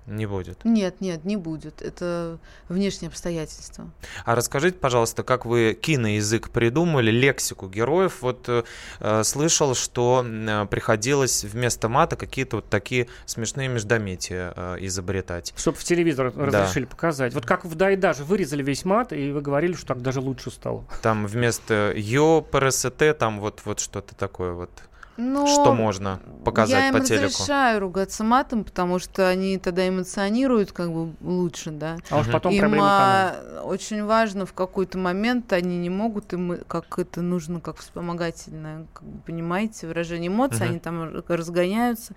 [0.08, 0.63] Не будет.
[0.63, 1.82] Нет, нет, не будет.
[1.82, 2.38] Это
[2.70, 3.89] внешние обстоятельства.
[4.24, 8.22] А расскажите, пожалуйста, как вы киноязык придумали, лексику героев?
[8.22, 8.63] Вот э,
[9.00, 15.54] э, слышал, что э, приходилось вместо мата какие-то вот такие смешные междометия э, изобретать.
[15.58, 16.46] Чтобы в телевизор Да.
[16.46, 17.34] разрешили показать.
[17.34, 20.86] Вот как в Дайдаже вырезали весь мат, и вы говорили, что так даже лучше стало.
[21.02, 24.70] Там вместо ё, ПРСТ, там вот, вот что-то такое вот.
[25.17, 27.25] Но что можно показать я им по телеку?
[27.25, 31.97] разрешаю ругаться матом, потому что они тогда эмоционируют как бы лучше, да.
[32.10, 36.58] А уж потом им проблемы а, очень важно в какой-то момент они не могут им
[36.67, 40.69] как это нужно как вспомогательное, как бы, понимаете, выражение эмоций, Мгм.
[40.69, 42.13] они там разгоняются.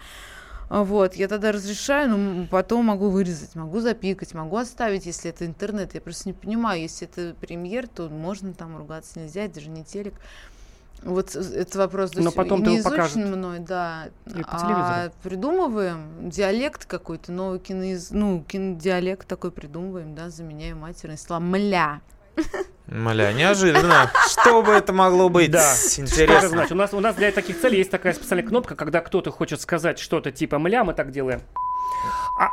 [0.70, 5.94] Вот, я тогда разрешаю, но потом могу вырезать, могу запикать, могу оставить, если это интернет.
[5.94, 9.82] Я просто не понимаю, если это премьер, то можно там ругаться, нельзя, это же не
[9.82, 10.14] телек.
[11.02, 14.08] Вот этот вопрос Но потом не покажут изучен мной, да.
[14.26, 15.12] и по а телевизору.
[15.22, 18.10] придумываем диалект какой-то, новый киноиз...
[18.10, 21.40] ну, кинодиалект такой придумываем, да, заменяем матерные слова.
[21.40, 22.00] Мля.
[22.86, 24.10] Мля, неожиданно.
[24.28, 25.50] Что бы это могло быть?
[25.50, 25.74] Да.
[25.74, 26.48] Что Интересно.
[26.48, 26.72] значит?
[26.72, 29.98] У нас, у нас для таких целей есть такая специальная кнопка, когда кто-то хочет сказать
[29.98, 31.40] что-то типа «мля», мы так делаем.
[32.40, 32.48] А,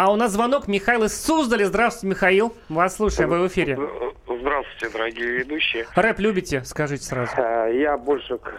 [0.00, 1.66] а у нас звонок Михаил из Суздаля.
[1.66, 2.56] Здравствуйте, Михаил.
[2.70, 3.78] Вас слушаем, вы в эфире.
[4.26, 5.86] Здравствуйте, дорогие ведущие.
[5.94, 6.64] Рэп любите?
[6.64, 7.32] Скажите сразу.
[7.36, 8.50] Э, Я больше к,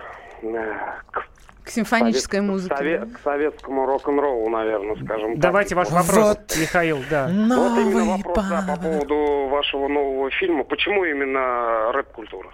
[0.44, 0.76] э,
[1.10, 1.26] к
[1.64, 2.76] К симфонической совет- музыке.
[2.76, 3.06] сове- да?
[3.18, 5.40] к советскому рок-н-роллу, наверное, скажем так.
[5.40, 7.00] Давайте ваш вопрос, Михаил.
[7.10, 7.26] Да.
[7.26, 10.64] Вот именно вопрос да, по поводу вашего нового фильма.
[10.64, 12.50] Почему именно рэп-культура?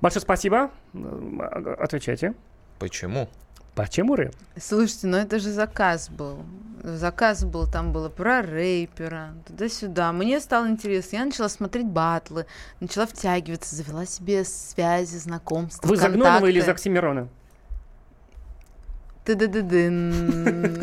[0.00, 0.70] Большое спасибо.
[0.92, 2.34] А- Отвечайте.
[2.80, 3.28] Почему?
[3.84, 4.34] Почему рэп?
[4.60, 6.38] Слушайте, ну это же заказ был.
[6.82, 10.12] Заказ был, там было про рэпера, туда-сюда.
[10.12, 11.16] Мне стало интересно.
[11.16, 12.46] Я начала смотреть батлы,
[12.80, 16.70] начала втягиваться, завела себе связи, знакомства, Вы за Гномова или за контакты.
[16.70, 17.28] Оксимирона?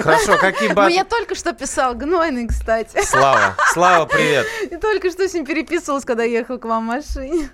[0.02, 0.92] Хорошо, какие Ну, батлы?
[0.94, 3.04] я только что писал Гнойный, кстати.
[3.04, 4.46] Слава, Слава, привет.
[4.72, 7.50] И только что с ним переписывалась, когда ехал к вам в машине.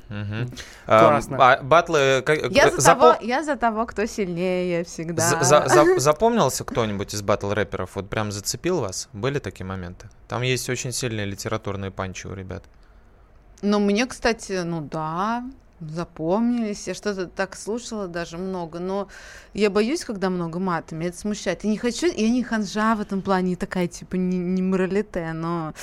[0.85, 1.37] Классно.
[1.39, 2.21] А, а, Батлы...
[2.25, 5.23] как- Я за, того, я за того, кто сильнее всегда.
[5.27, 7.95] За- за- за- Запомнился кто-нибудь из батл рэперов?
[7.95, 9.09] Вот прям зацепил вас?
[9.13, 10.09] Были такие моменты?
[10.27, 12.63] Там есть очень сильные литературные панчи у ребят.
[13.61, 15.43] Ну, мне, кстати, ну да,
[15.79, 16.87] запомнились.
[16.87, 19.07] Я что-то так слушала даже много, но
[19.53, 21.63] я боюсь, когда много мата, меня это смущает.
[21.63, 25.73] Я не хочу, я не ханжа в этом плане, такая, типа, не, не моралите, но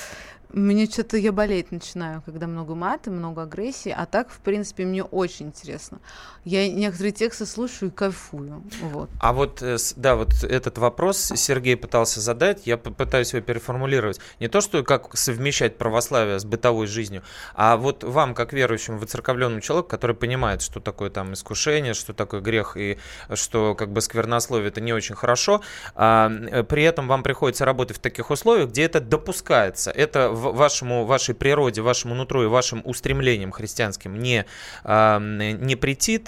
[0.53, 5.03] мне что-то, я болеть начинаю, когда много мата, много агрессии, а так, в принципе, мне
[5.03, 5.99] очень интересно.
[6.43, 9.09] Я некоторые тексты слушаю и кайфую, вот.
[9.19, 14.19] А вот, э, да, вот этот вопрос Сергей пытался задать, я попытаюсь его переформулировать.
[14.39, 19.61] Не то, что как совмещать православие с бытовой жизнью, а вот вам, как верующему, выцерковленному
[19.61, 22.97] человеку, который понимает, что такое там искушение, что такое грех и
[23.33, 25.61] что как бы сквернословие это не очень хорошо,
[25.95, 29.91] а, э, при этом вам приходится работать в таких условиях, где это допускается.
[29.91, 34.45] Это вашему, вашей природе, вашему нутру и вашим устремлениям христианским не,
[34.83, 35.75] не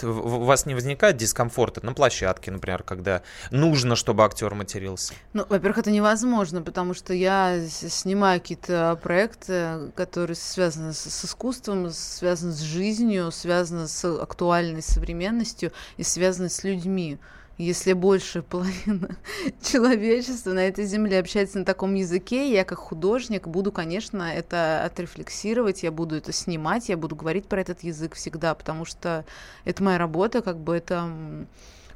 [0.03, 3.21] в- у вас не возникает дискомфорта на площадке, например, когда
[3.51, 5.13] нужно, чтобы актер матерился.
[5.33, 11.89] Ну, во-первых, это невозможно, потому что я снимаю какие-то проекты, которые связаны с, с искусством,
[11.91, 17.17] связаны с жизнью, связаны с актуальной современностью и связаны с людьми.
[17.57, 19.09] Если большая половина
[19.61, 25.83] человечества на этой земле общается на таком языке, я как художник буду, конечно, это отрефлексировать,
[25.83, 29.23] я буду это снимать, я буду говорить про этот язык всегда, потому что
[29.65, 31.07] это моя работа, как бы это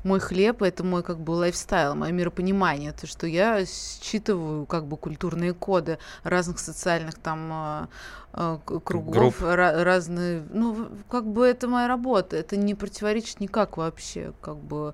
[0.03, 4.95] мой хлеб, это мой как бы lifestyle, мое миропонимание, то, что я считываю как бы
[4.95, 7.89] культурные коды разных социальных там а,
[8.31, 9.41] а, кругов, Групп.
[9.41, 14.93] ра- разные, ну, как бы это моя работа, это не противоречит никак вообще, как бы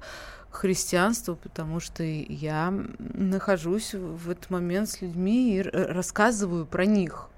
[0.56, 7.30] христианству, потому что я нахожусь в этот момент с людьми и рассказываю про них.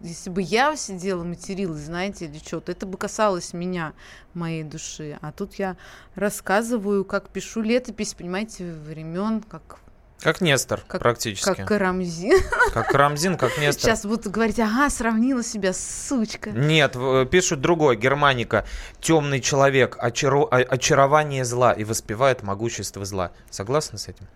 [0.00, 3.94] Если бы я сидела, материлась, знаете, или что-то, это бы касалось меня,
[4.32, 5.18] моей души.
[5.20, 5.76] А тут я
[6.14, 9.80] рассказываю, как пишу летопись, понимаете, времен, как,
[10.22, 11.54] Как Нестор, как, практически.
[11.54, 12.40] как Карамзин.
[12.72, 13.82] Как Карамзин, как Нестор.
[13.90, 16.50] Сейчас будут говорить, ага, сравнила себя, сучка.
[16.50, 18.64] Нет, в- пишут другое, Германика.
[19.00, 23.32] Темный человек, очаро- о- очарование зла и воспевает могущество зла.
[23.50, 24.26] Согласны с этим?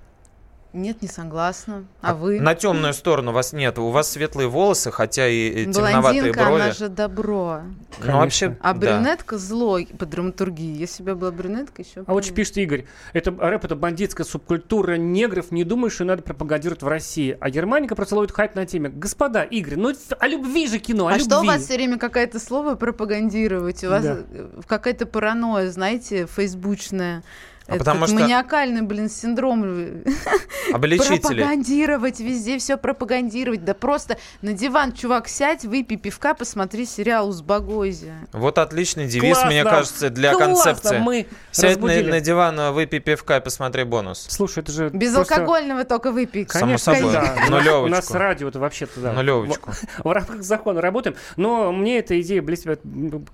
[0.77, 1.85] Нет, не согласна.
[2.03, 2.39] А вы?
[2.41, 3.79] На темную сторону вас нет.
[3.79, 6.01] У вас светлые волосы, хотя и темноватые
[6.33, 6.61] Блондинка, брови.
[6.63, 7.61] она же добро.
[8.05, 8.79] Ну, вообще, А да.
[8.99, 10.77] брюнетка злой по драматургии.
[10.79, 12.85] Если бы я была брюнетка, еще А вот пишет Игорь.
[13.15, 15.51] Это рэп, это бандитская субкультура негров.
[15.51, 17.37] Не думаю, что надо пропагандировать в России.
[17.41, 18.91] А Германика просто ловит хайп на теме.
[18.91, 21.25] Господа, Игорь, ну о любви же кино, о А любви.
[21.25, 23.83] что у вас все время какое-то слово пропагандировать?
[23.83, 24.19] У вас Да.
[24.31, 27.23] э, какая-то паранойя, знаете, фейсбучная.
[27.69, 29.65] А Это потому что- маниакальный, блин, синдром.
[30.73, 31.19] Обличители.
[31.19, 33.65] Пропагандировать везде, все пропагандировать.
[33.65, 38.15] Да просто на диван, чувак, сядь, выпей пивка, посмотри сериал «Узбагойзе».
[38.33, 39.51] Вот отличный девиз, Классно!
[39.51, 40.55] мне кажется, для Классно!
[40.55, 40.99] концепции.
[40.99, 44.27] Мы Сядь на, на диван, выпей пивка и посмотри бонус.
[44.29, 46.47] Слушай, это же Безалкогольного только выпей.
[46.49, 47.13] Само собой.
[47.13, 47.35] Да.
[47.37, 47.87] У нас- Нулевочку.
[47.87, 49.13] У нас радио это вообще-то да.
[49.13, 49.73] Нулевочку.
[49.73, 51.17] В, в рамках закона работаем.
[51.37, 52.65] Но мне эта идея блес-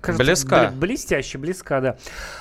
[0.01, 0.65] кажется, Близка.
[0.65, 1.97] бл- блестяще, близка, да.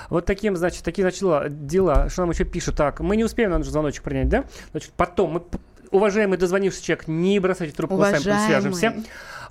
[0.08, 2.08] Вот таким, значит, такие начала дела дела.
[2.08, 2.76] Что нам еще пишут?
[2.76, 4.44] Так, мы не успеем, надо же звоночек принять, да?
[4.70, 5.42] Значит, потом мы
[5.90, 8.46] уважаемый дозвонившийся человек, не бросайте трубку, мы с вами Уважаемый.
[8.46, 8.94] свяжемся.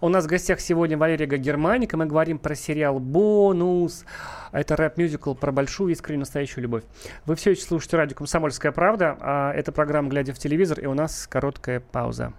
[0.02, 1.96] У нас в гостях сегодня Валерия Германика.
[1.96, 4.04] Мы говорим про сериал «Бонус».
[4.52, 6.84] Это рэп-мюзикл про большую искреннюю настоящую любовь.
[7.28, 9.16] Вы все еще слушаете радио «Комсомольская правда».
[9.22, 12.34] А это программа «Глядя в телевизор», и у нас короткая пауза.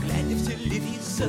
[0.00, 1.28] Глядя в телевизор,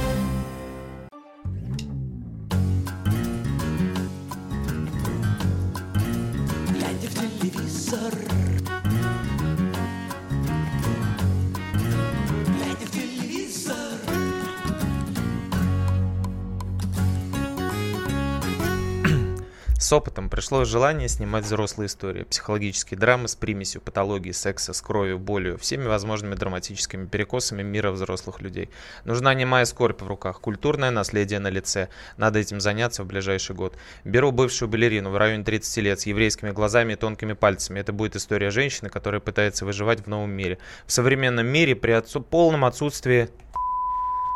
[19.91, 25.19] С опытом пришло желание снимать взрослые истории, психологические драмы с примесью патологии, секса, с кровью,
[25.19, 28.69] болью, всеми возможными драматическими перекосами мира взрослых людей.
[29.03, 31.89] Нужна немая скорбь в руках, культурное наследие на лице.
[32.15, 33.75] Надо этим заняться в ближайший год.
[34.05, 37.81] Беру бывшую балерину в районе 30 лет с еврейскими глазами и тонкими пальцами.
[37.81, 40.57] Это будет история женщины, которая пытается выживать в новом мире.
[40.85, 43.27] В современном мире при отсу- полном отсутствии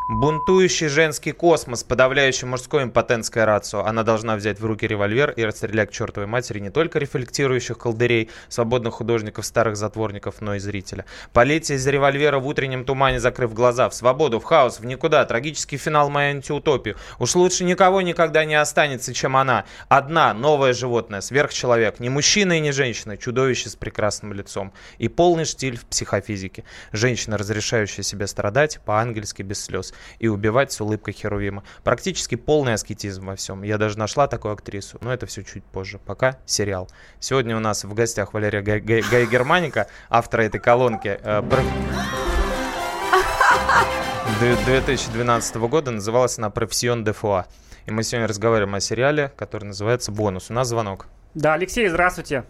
[0.08, 3.86] Бунтующий женский космос, подавляющий мужской импотентское рацио.
[3.86, 8.30] Она должна взять в руки револьвер и расстрелять к чертовой матери не только рефлектирующих колдырей,
[8.48, 11.06] свободных художников, старых затворников, но и зрителя.
[11.34, 15.26] Полить из револьвера в утреннем тумане, закрыв глаза, в свободу, в хаос, в никуда.
[15.26, 16.96] Трагический финал моей антиутопии.
[17.18, 19.66] Уж лучше никого никогда не останется, чем она.
[19.90, 22.00] Одна, новое животное, сверхчеловек.
[22.00, 24.72] Не мужчина и не женщина, чудовище с прекрасным лицом.
[25.00, 26.64] И полный штиль в психофизике.
[26.92, 29.95] Женщина, разрешающая себе страдать, по-ангельски, без слез.
[30.20, 31.64] И убивать с улыбкой Херувима.
[31.84, 33.64] Практически полный аскетизм во всем.
[33.64, 36.00] Я даже нашла такую актрису, но это все чуть позже.
[36.06, 36.90] Пока сериал.
[37.20, 41.20] Сегодня у нас в гостях Валерия Гай, Гай- Гай Германика, автора этой колонки.
[41.22, 41.62] э, про-
[44.40, 47.46] Д- 2012 года называлась она «Профессион де фуа».
[47.86, 50.50] И мы сегодня разговариваем о сериале, который называется «Бонус».
[50.50, 51.08] У нас звонок.
[51.36, 52.44] Да, Алексей, здравствуйте.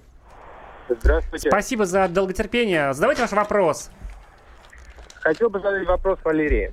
[0.87, 1.49] Здравствуйте.
[1.49, 2.93] Спасибо за долготерпение.
[2.93, 3.89] Задавайте ваш вопрос.
[5.21, 6.71] Хотел бы задать вопрос Валерии.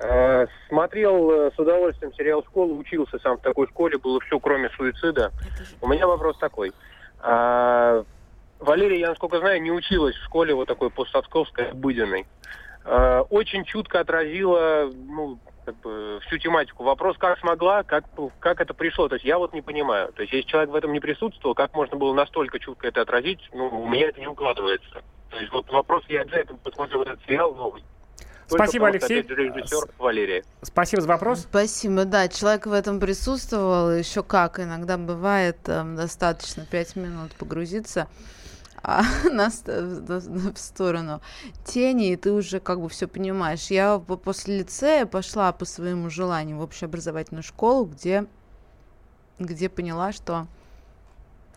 [0.00, 4.70] Э, Смотрел э, с удовольствием сериал «Школа», учился сам в такой школе, было все кроме
[4.70, 5.32] суицида.
[5.80, 6.72] У меня вопрос такой.
[7.20, 8.04] А,
[8.60, 12.26] Валерия, я, насколько знаю, не училась в школе вот такой постсовковской, обыденной.
[12.84, 16.84] Э, Очень чутко отразила ну, как бы, всю тематику.
[16.84, 18.04] Вопрос, как смогла, как,
[18.38, 19.08] как это пришло.
[19.08, 20.12] То есть я вот не понимаю.
[20.12, 23.40] То есть если человек в этом не присутствовал, как можно было настолько чутко это отразить,
[23.52, 25.02] ну, у меня это не укладывается.
[25.30, 27.82] То есть вот вопрос, я обязательно посмотрю этот сериал новый.
[28.48, 29.20] Спасибо, потому, Алексей.
[29.20, 30.44] опять же, режиссер Валерия.
[30.62, 31.40] Спасибо за вопрос.
[31.40, 38.08] Спасибо, да, человек в этом присутствовал, еще как, иногда бывает эм, достаточно пять минут погрузиться
[38.82, 41.20] а, на, в в сторону
[41.64, 43.66] тени, и ты уже как бы все понимаешь.
[43.66, 48.24] Я по- после лицея пошла по своему желанию в общеобразовательную школу, где,
[49.38, 50.46] где поняла, что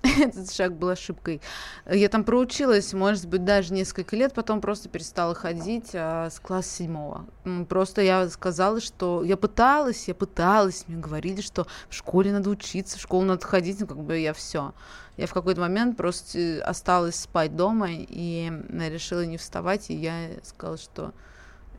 [0.19, 1.41] этот шаг был ошибкой.
[1.89, 6.69] Я там проучилась, может быть, даже несколько лет, потом просто перестала ходить а, с класса
[6.69, 7.25] седьмого.
[7.69, 12.97] Просто я сказала, что я пыталась, я пыталась, мне говорили, что в школе надо учиться,
[12.97, 14.73] в школу надо ходить, ну как бы я все.
[15.17, 20.29] Я в какой-то момент просто э, осталась спать дома и решила не вставать, и я
[20.43, 21.13] сказала, что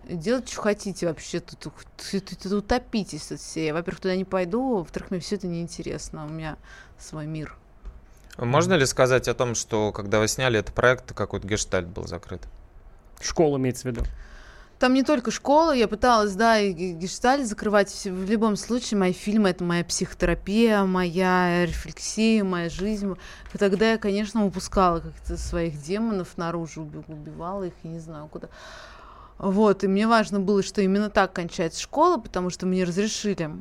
[0.05, 1.73] делать, что хотите вообще, тут, тут,
[2.11, 3.73] тут- тут утопитесь тут все.
[3.73, 6.57] Во-первых, туда не пойду, во-вторых, мне все это неинтересно, у меня
[6.99, 7.57] свой мир.
[8.39, 12.43] Можно ли сказать о том, что когда вы сняли этот проект, какой-то гештальт был закрыт?
[13.21, 14.03] Школа имеется в виду.
[14.79, 18.05] Там не только школа, я пыталась, да, и ге- гештальт закрывать.
[18.05, 23.15] В любом случае, мои фильмы— это моя психотерапия, моя рефлексия, моя жизнь.
[23.55, 28.27] И тогда я, конечно, упускала как-то своих демонов наружу, уби- убивала их, я не знаю
[28.27, 28.49] куда.
[29.39, 33.53] Вот, и мне важно было, что именно так кончается школа, потому что мне разрешили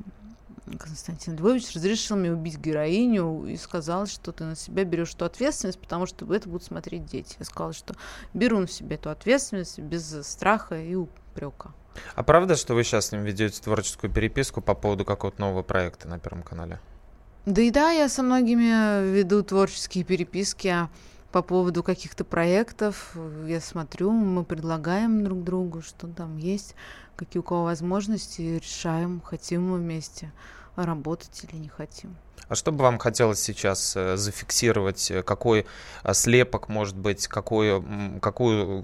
[0.78, 5.80] Константин Львович разрешил мне убить героиню и сказал, что ты на себя берешь эту ответственность,
[5.80, 7.36] потому что это будут смотреть дети.
[7.39, 7.95] Я сказала, что
[8.34, 11.74] беру на себя эту ответственность без страха и упрека.
[12.15, 16.07] А правда, что вы сейчас с ним ведете творческую переписку по поводу какого-то нового проекта
[16.07, 16.80] на Первом канале?
[17.45, 20.88] Да и да, я со многими веду творческие переписки
[21.32, 23.15] по поводу каких-то проектов.
[23.47, 26.76] Я смотрю, мы предлагаем друг другу, что там есть
[27.15, 30.32] какие у кого возможности, решаем, хотим мы вместе
[30.76, 32.15] работать или не хотим.
[32.47, 35.11] А что бы вам хотелось сейчас э, зафиксировать?
[35.26, 35.65] Какой
[36.03, 37.82] э, слепок, может быть, какой,
[38.22, 38.84] какую,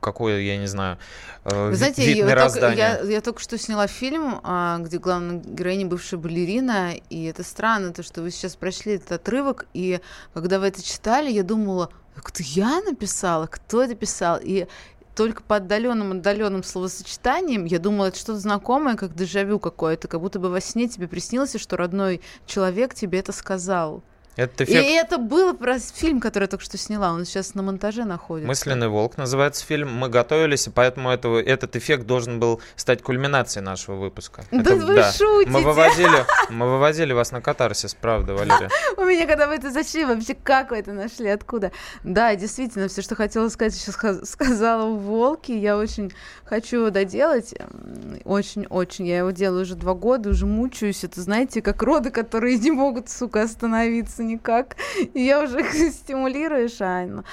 [0.00, 0.98] какой, я не знаю,
[1.44, 4.98] э, Вы ви- знаете, вид я, только, я, я только что сняла фильм, а, где
[4.98, 10.00] главная героиня бывшая балерина, и это странно, то, что вы сейчас прочли этот отрывок, и
[10.32, 14.66] когда вы это читали, я думала, кто я написала, кто это писал, и
[15.14, 20.38] только по отдаленным отдаленным словосочетаниям я думала, это что-то знакомое, как дежавю какое-то, как будто
[20.38, 24.02] бы во сне тебе приснилось, что родной человек тебе это сказал.
[24.36, 27.12] Этот И эффект это было про фильм, который я только что сняла.
[27.12, 28.48] Он сейчас на монтаже находится.
[28.48, 29.92] «Мысленный волк» называется фильм.
[29.94, 34.44] Мы готовились, и поэтому этого, этот эффект должен был стать кульминацией нашего выпуска.
[34.50, 35.50] Да Это- вы шутите!
[35.50, 38.70] Мы выводили, мы выводили вас на катарсис, правда, Валерия?
[38.96, 41.70] У меня, когда вы это зашли, вообще как вы это нашли, откуда?
[42.02, 45.56] Да, действительно, все, что хотела сказать, сейчас ска- сказала в «Волке».
[45.58, 46.12] Я очень
[46.44, 47.54] хочу его доделать.
[48.24, 49.06] Очень-очень.
[49.06, 51.04] Я его делаю уже два года, уже мучаюсь.
[51.04, 54.76] Это, знаете, как роды, которые не могут, сука, остановиться никак.
[55.14, 57.24] И я уже стимулируешь, а оно,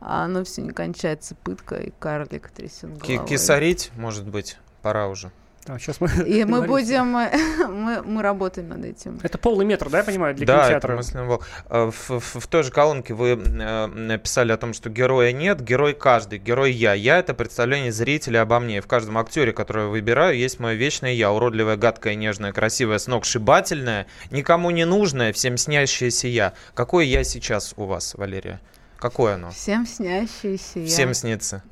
[0.00, 1.34] а оно все не кончается.
[1.34, 3.26] Пытка и карлик трясет головой.
[3.26, 5.30] Кисарить, может быть, пора уже.
[5.68, 7.06] А, сейчас мы И мы будем...
[7.76, 9.18] Мы, мы работаем над этим.
[9.22, 10.88] Это полный метр, да, я понимаю, для да, кинотеатра?
[10.92, 11.46] это «Мысленный волк».
[11.68, 15.60] Э, В, в- в той же колонке вы э, написали о том, что героя нет,
[15.60, 16.94] герой каждый, герой я.
[16.94, 18.80] Я— это представление зрителя обо мне.
[18.80, 21.32] В каждом актере, которого я выбираю, есть мое вечное я.
[21.32, 26.52] Уродливое, гадкое, нежное, красивое, сногсшибательное, никому не нужное, всем снящееся я.
[26.74, 28.60] Какое я сейчас у вас, Валерия?
[28.98, 29.50] Какое оно?
[29.50, 30.86] Всем снящиеся я.
[30.86, 31.62] Всем снится.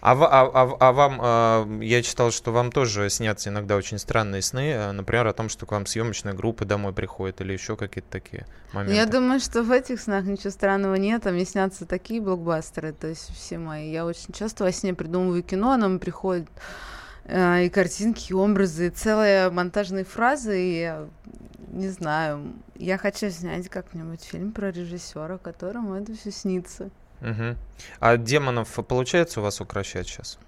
[0.00, 4.42] А, а- а- а вам, э, я читал, что вам тоже снятся иногда очень странные
[4.42, 8.10] сны, э, например, о том, что к вам съемочная группа домой приходит или еще какие-то
[8.10, 8.94] такие моменты.
[8.94, 13.08] Я думаю, что в этих снах ничего странного нет, а мне снятся такие блокбастеры, то
[13.08, 13.90] есть все мои.
[13.90, 16.48] Я очень часто во сне придумываю кино, оно мне приходит
[17.24, 20.94] э, и картинки, и образы, и целые монтажные фразы, и
[21.72, 26.90] не знаю, я хочу снять как-нибудь фильм про режиссера, которому это все снится.
[27.20, 27.56] Мгм.
[28.00, 30.38] А демонов получается у вас укращать сейчас?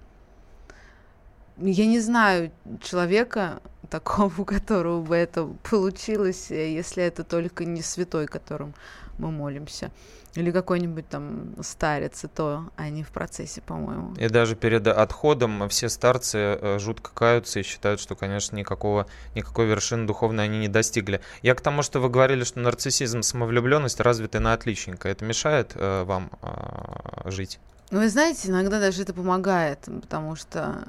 [1.57, 2.51] Я не знаю
[2.83, 3.61] человека
[3.91, 8.75] такого, у которого бы это получилось, э, если это только не святой, которым
[9.19, 9.91] мы молимся.
[10.35, 14.15] Или какой-нибудь там старец, и то они в процессе, по-моему.
[14.15, 19.67] И даже перед отходом все старцы э, жутко каются и считают, что, конечно, никакого, никакой
[19.67, 21.21] вершины духовной они не достигли.
[21.43, 25.09] Я к тому, что вы говорили, что нарциссизм, самовлюбленность развиты на отличника.
[25.09, 27.59] Это мешает э, вам э, жить?
[27.91, 30.85] Ну, вы знаете, иногда даже это помогает, потому что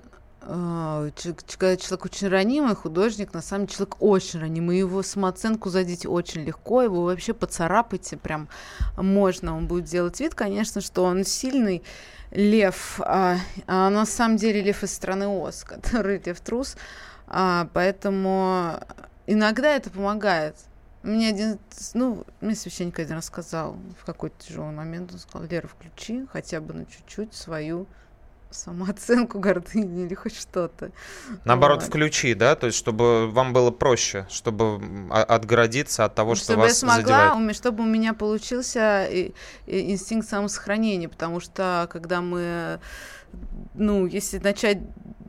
[0.49, 6.43] когда человек очень ранимый, художник, на самом деле человек очень ранимый, его самооценку задеть очень
[6.43, 8.49] легко, его вообще поцарапать прям
[8.97, 11.83] можно, он будет делать вид, конечно, что он сильный
[12.31, 13.37] лев, а,
[13.67, 16.77] а на самом деле лев из страны Оз, который лев трус,
[17.27, 18.79] а, поэтому
[19.27, 20.55] иногда это помогает.
[21.03, 21.59] Мне один,
[21.93, 26.59] ну, мне священник один раз сказал в какой-то тяжелый момент, он сказал, Лера, включи хотя
[26.59, 27.87] бы на чуть-чуть свою
[28.51, 30.91] самооценку гордыни или хоть что-то.
[31.45, 31.87] Наоборот, Вот.
[31.87, 32.55] включи, да?
[32.55, 34.81] То есть, чтобы вам было проще, чтобы
[35.11, 36.95] отгородиться от того, что чтобы я вас смогла,
[37.33, 37.55] задевает.
[37.55, 39.07] чтобы у меня получился
[39.67, 42.79] инстинкт самосохранения, потому что когда мы,
[43.73, 44.80] ну, если начать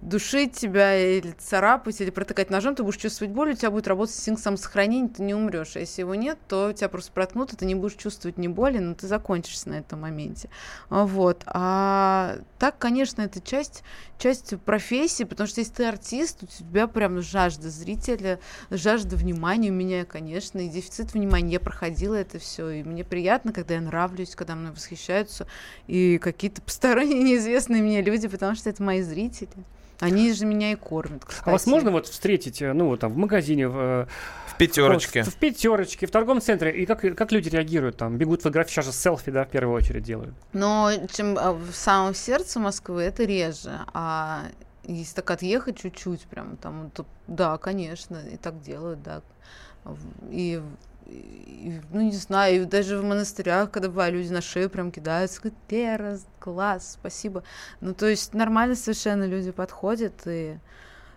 [0.01, 4.16] душить тебя или царапать, или протыкать ножом, ты будешь чувствовать боль, у тебя будет работать
[4.16, 5.76] инстинкт самосохранения, ты не умрешь.
[5.76, 8.78] А если его нет, то тебя просто проткнут, и ты не будешь чувствовать ни боли,
[8.78, 10.48] но ты закончишься на этом моменте.
[10.88, 11.42] Вот.
[11.46, 13.82] А так, конечно, это часть,
[14.18, 18.40] часть профессии, потому что если ты артист, у тебя прям жажда зрителя,
[18.70, 21.55] жажда внимания у меня, конечно, и дефицит внимания.
[21.55, 25.46] Я проходила это все, и мне приятно, когда я нравлюсь, когда мной восхищаются,
[25.86, 29.51] и какие-то посторонние неизвестные мне люди, потому что это мои зрители.
[30.01, 31.49] Они же меня и кормят, кстати.
[31.49, 34.07] А вас можно вот встретить, э, ну, вот там, в магазине, в, э,
[34.47, 35.22] В пятерочке.
[35.22, 38.16] В, в пятерочке, в торговом центре, и как, как люди реагируют там?
[38.16, 40.34] Бегут фотографии, сейчас же селфи, да, в первую очередь делают.
[40.53, 43.80] Но чем а, в самом сердце Москвы это реже.
[43.93, 44.45] А
[44.84, 49.20] если так отъехать чуть-чуть, прям там, то, да, конечно, и так делают, да.
[50.30, 50.62] И,
[51.90, 56.18] ну, не знаю, даже в монастырях, когда бывают, люди на шею прям кидаются, говорят, Лера,
[56.38, 57.42] класс, спасибо.
[57.80, 60.58] Ну, то есть нормально совершенно люди подходят, и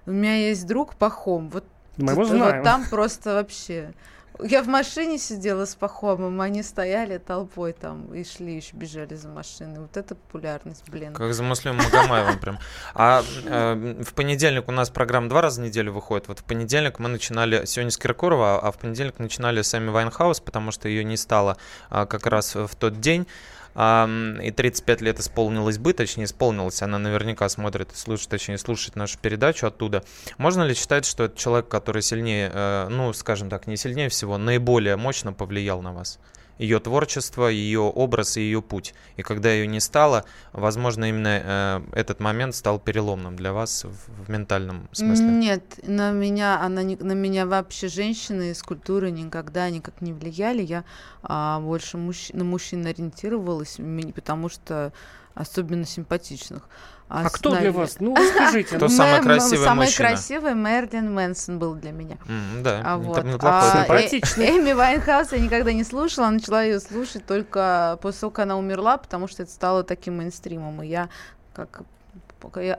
[0.05, 1.65] у меня есть друг Пахом, вот,
[1.97, 2.63] Мы его вот знаем.
[2.63, 3.93] там просто вообще...
[4.39, 9.29] Я в машине сидела с Пахомом, они стояли толпой там и шли, еще бежали за
[9.29, 9.81] машиной.
[9.81, 11.13] Вот это популярность, блин.
[11.13, 12.59] Как за Муслимом Магомаевым прям.
[12.95, 16.27] А э, в понедельник у нас программа два раза в неделю выходит.
[16.27, 20.39] Вот в понедельник мы начинали, сегодня с Киркорова, а в понедельник начинали с Эми Вайнхаус,
[20.39, 21.57] потому что ее не стало
[21.89, 23.27] а, как раз в тот день.
[23.75, 29.17] И 35 лет исполнилось бы, точнее исполнилось, она наверняка смотрит и слушает, точнее слушает нашу
[29.17, 30.03] передачу оттуда.
[30.37, 34.37] Можно ли считать, что это человек, который сильнее, э, ну, скажем так, не сильнее всего,
[34.37, 36.19] наиболее мощно повлиял на вас?
[36.57, 38.93] Ее творчество, ее образ и ее путь.
[39.17, 44.25] И когда ее не стало, возможно, именно э, этот момент стал переломным для вас в,
[44.25, 45.27] в ментальном смысле.
[45.27, 50.61] Нет, на меня, она не, на меня вообще женщины из культуры никогда никак не влияли.
[50.61, 50.83] Я
[51.21, 53.77] а, больше мужч, на мужчин ориентировалась,
[54.15, 54.93] потому что
[55.35, 56.67] особенно симпатичных.
[57.09, 57.97] А кто с- для вас?
[57.99, 58.75] Ну, скажите.
[58.77, 60.09] Кто самый красивый Самый мужчина?
[60.09, 62.17] красивый Мэрилин Мэнсон был для меня.
[62.61, 63.19] Да, А вот.
[63.41, 68.43] А, э- Эми Вайнхаус я никогда не слушала, начала ее слушать только после того, как
[68.45, 71.09] она умерла, потому что это стало таким мейнстримом, и я
[71.53, 71.81] как...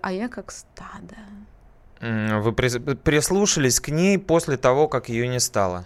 [0.02, 1.16] А я как стадо.
[2.00, 5.84] Вы прис- прислушались к ней после того, как ее не стало.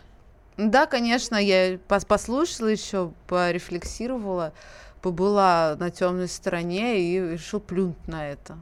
[0.57, 4.53] Да, конечно, я пос- послушала еще, порефлексировала,
[5.03, 8.59] побыла на темной стороне и решила плюнуть на это.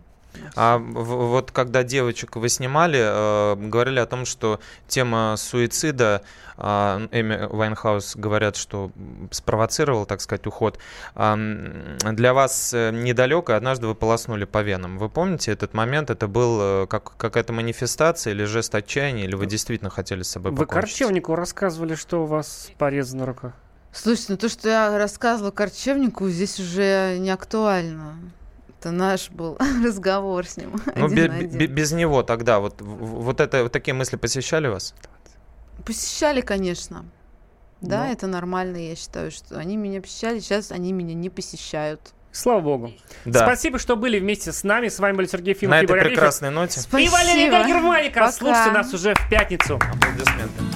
[0.55, 6.23] А вот когда девочек вы снимали, э, говорили о том, что тема суицида,
[6.59, 8.91] а, Эми Вайнхаус говорят, что
[9.31, 10.79] спровоцировал, так сказать, уход,
[11.15, 14.99] м, для вас э, недалеко, однажды вы полоснули по венам.
[14.99, 16.11] Вы помните этот момент?
[16.11, 20.53] Это был э, как, какая-то манифестация или жест отчаяния, или вы действительно хотели с собой
[20.53, 20.91] Вы покончить?
[20.91, 23.53] Корчевнику рассказывали, что у вас порезана рука.
[23.97, 28.17] Слушайте, ну то, что я рассказывала Корчевнику, здесь уже не актуально.
[28.79, 30.75] Это наш был разговор с ним.
[30.95, 31.59] Ну, один бе- на один.
[31.59, 34.95] бе- без него тогда, вот, вот, это, вот такие мысли посещали вас?
[35.85, 37.05] Посещали, конечно.
[37.81, 42.01] Да, Но- это нормально, я считаю, что они меня посещали, сейчас они меня не посещают.
[42.33, 42.93] Слава богу.
[43.25, 43.45] Да.
[43.47, 44.89] Спасибо, что были вместе с нами.
[44.89, 45.71] С вами был Сергей Филипп.
[45.71, 46.17] На и этой Валерий Лифер.
[46.21, 46.81] прекрасной ноте.
[46.81, 47.67] И Валерия Спасибо.
[47.67, 48.21] Германика.
[48.21, 48.33] Пока.
[48.33, 49.77] Слушайте нас уже в пятницу.
[49.77, 50.76] Аплодисменты.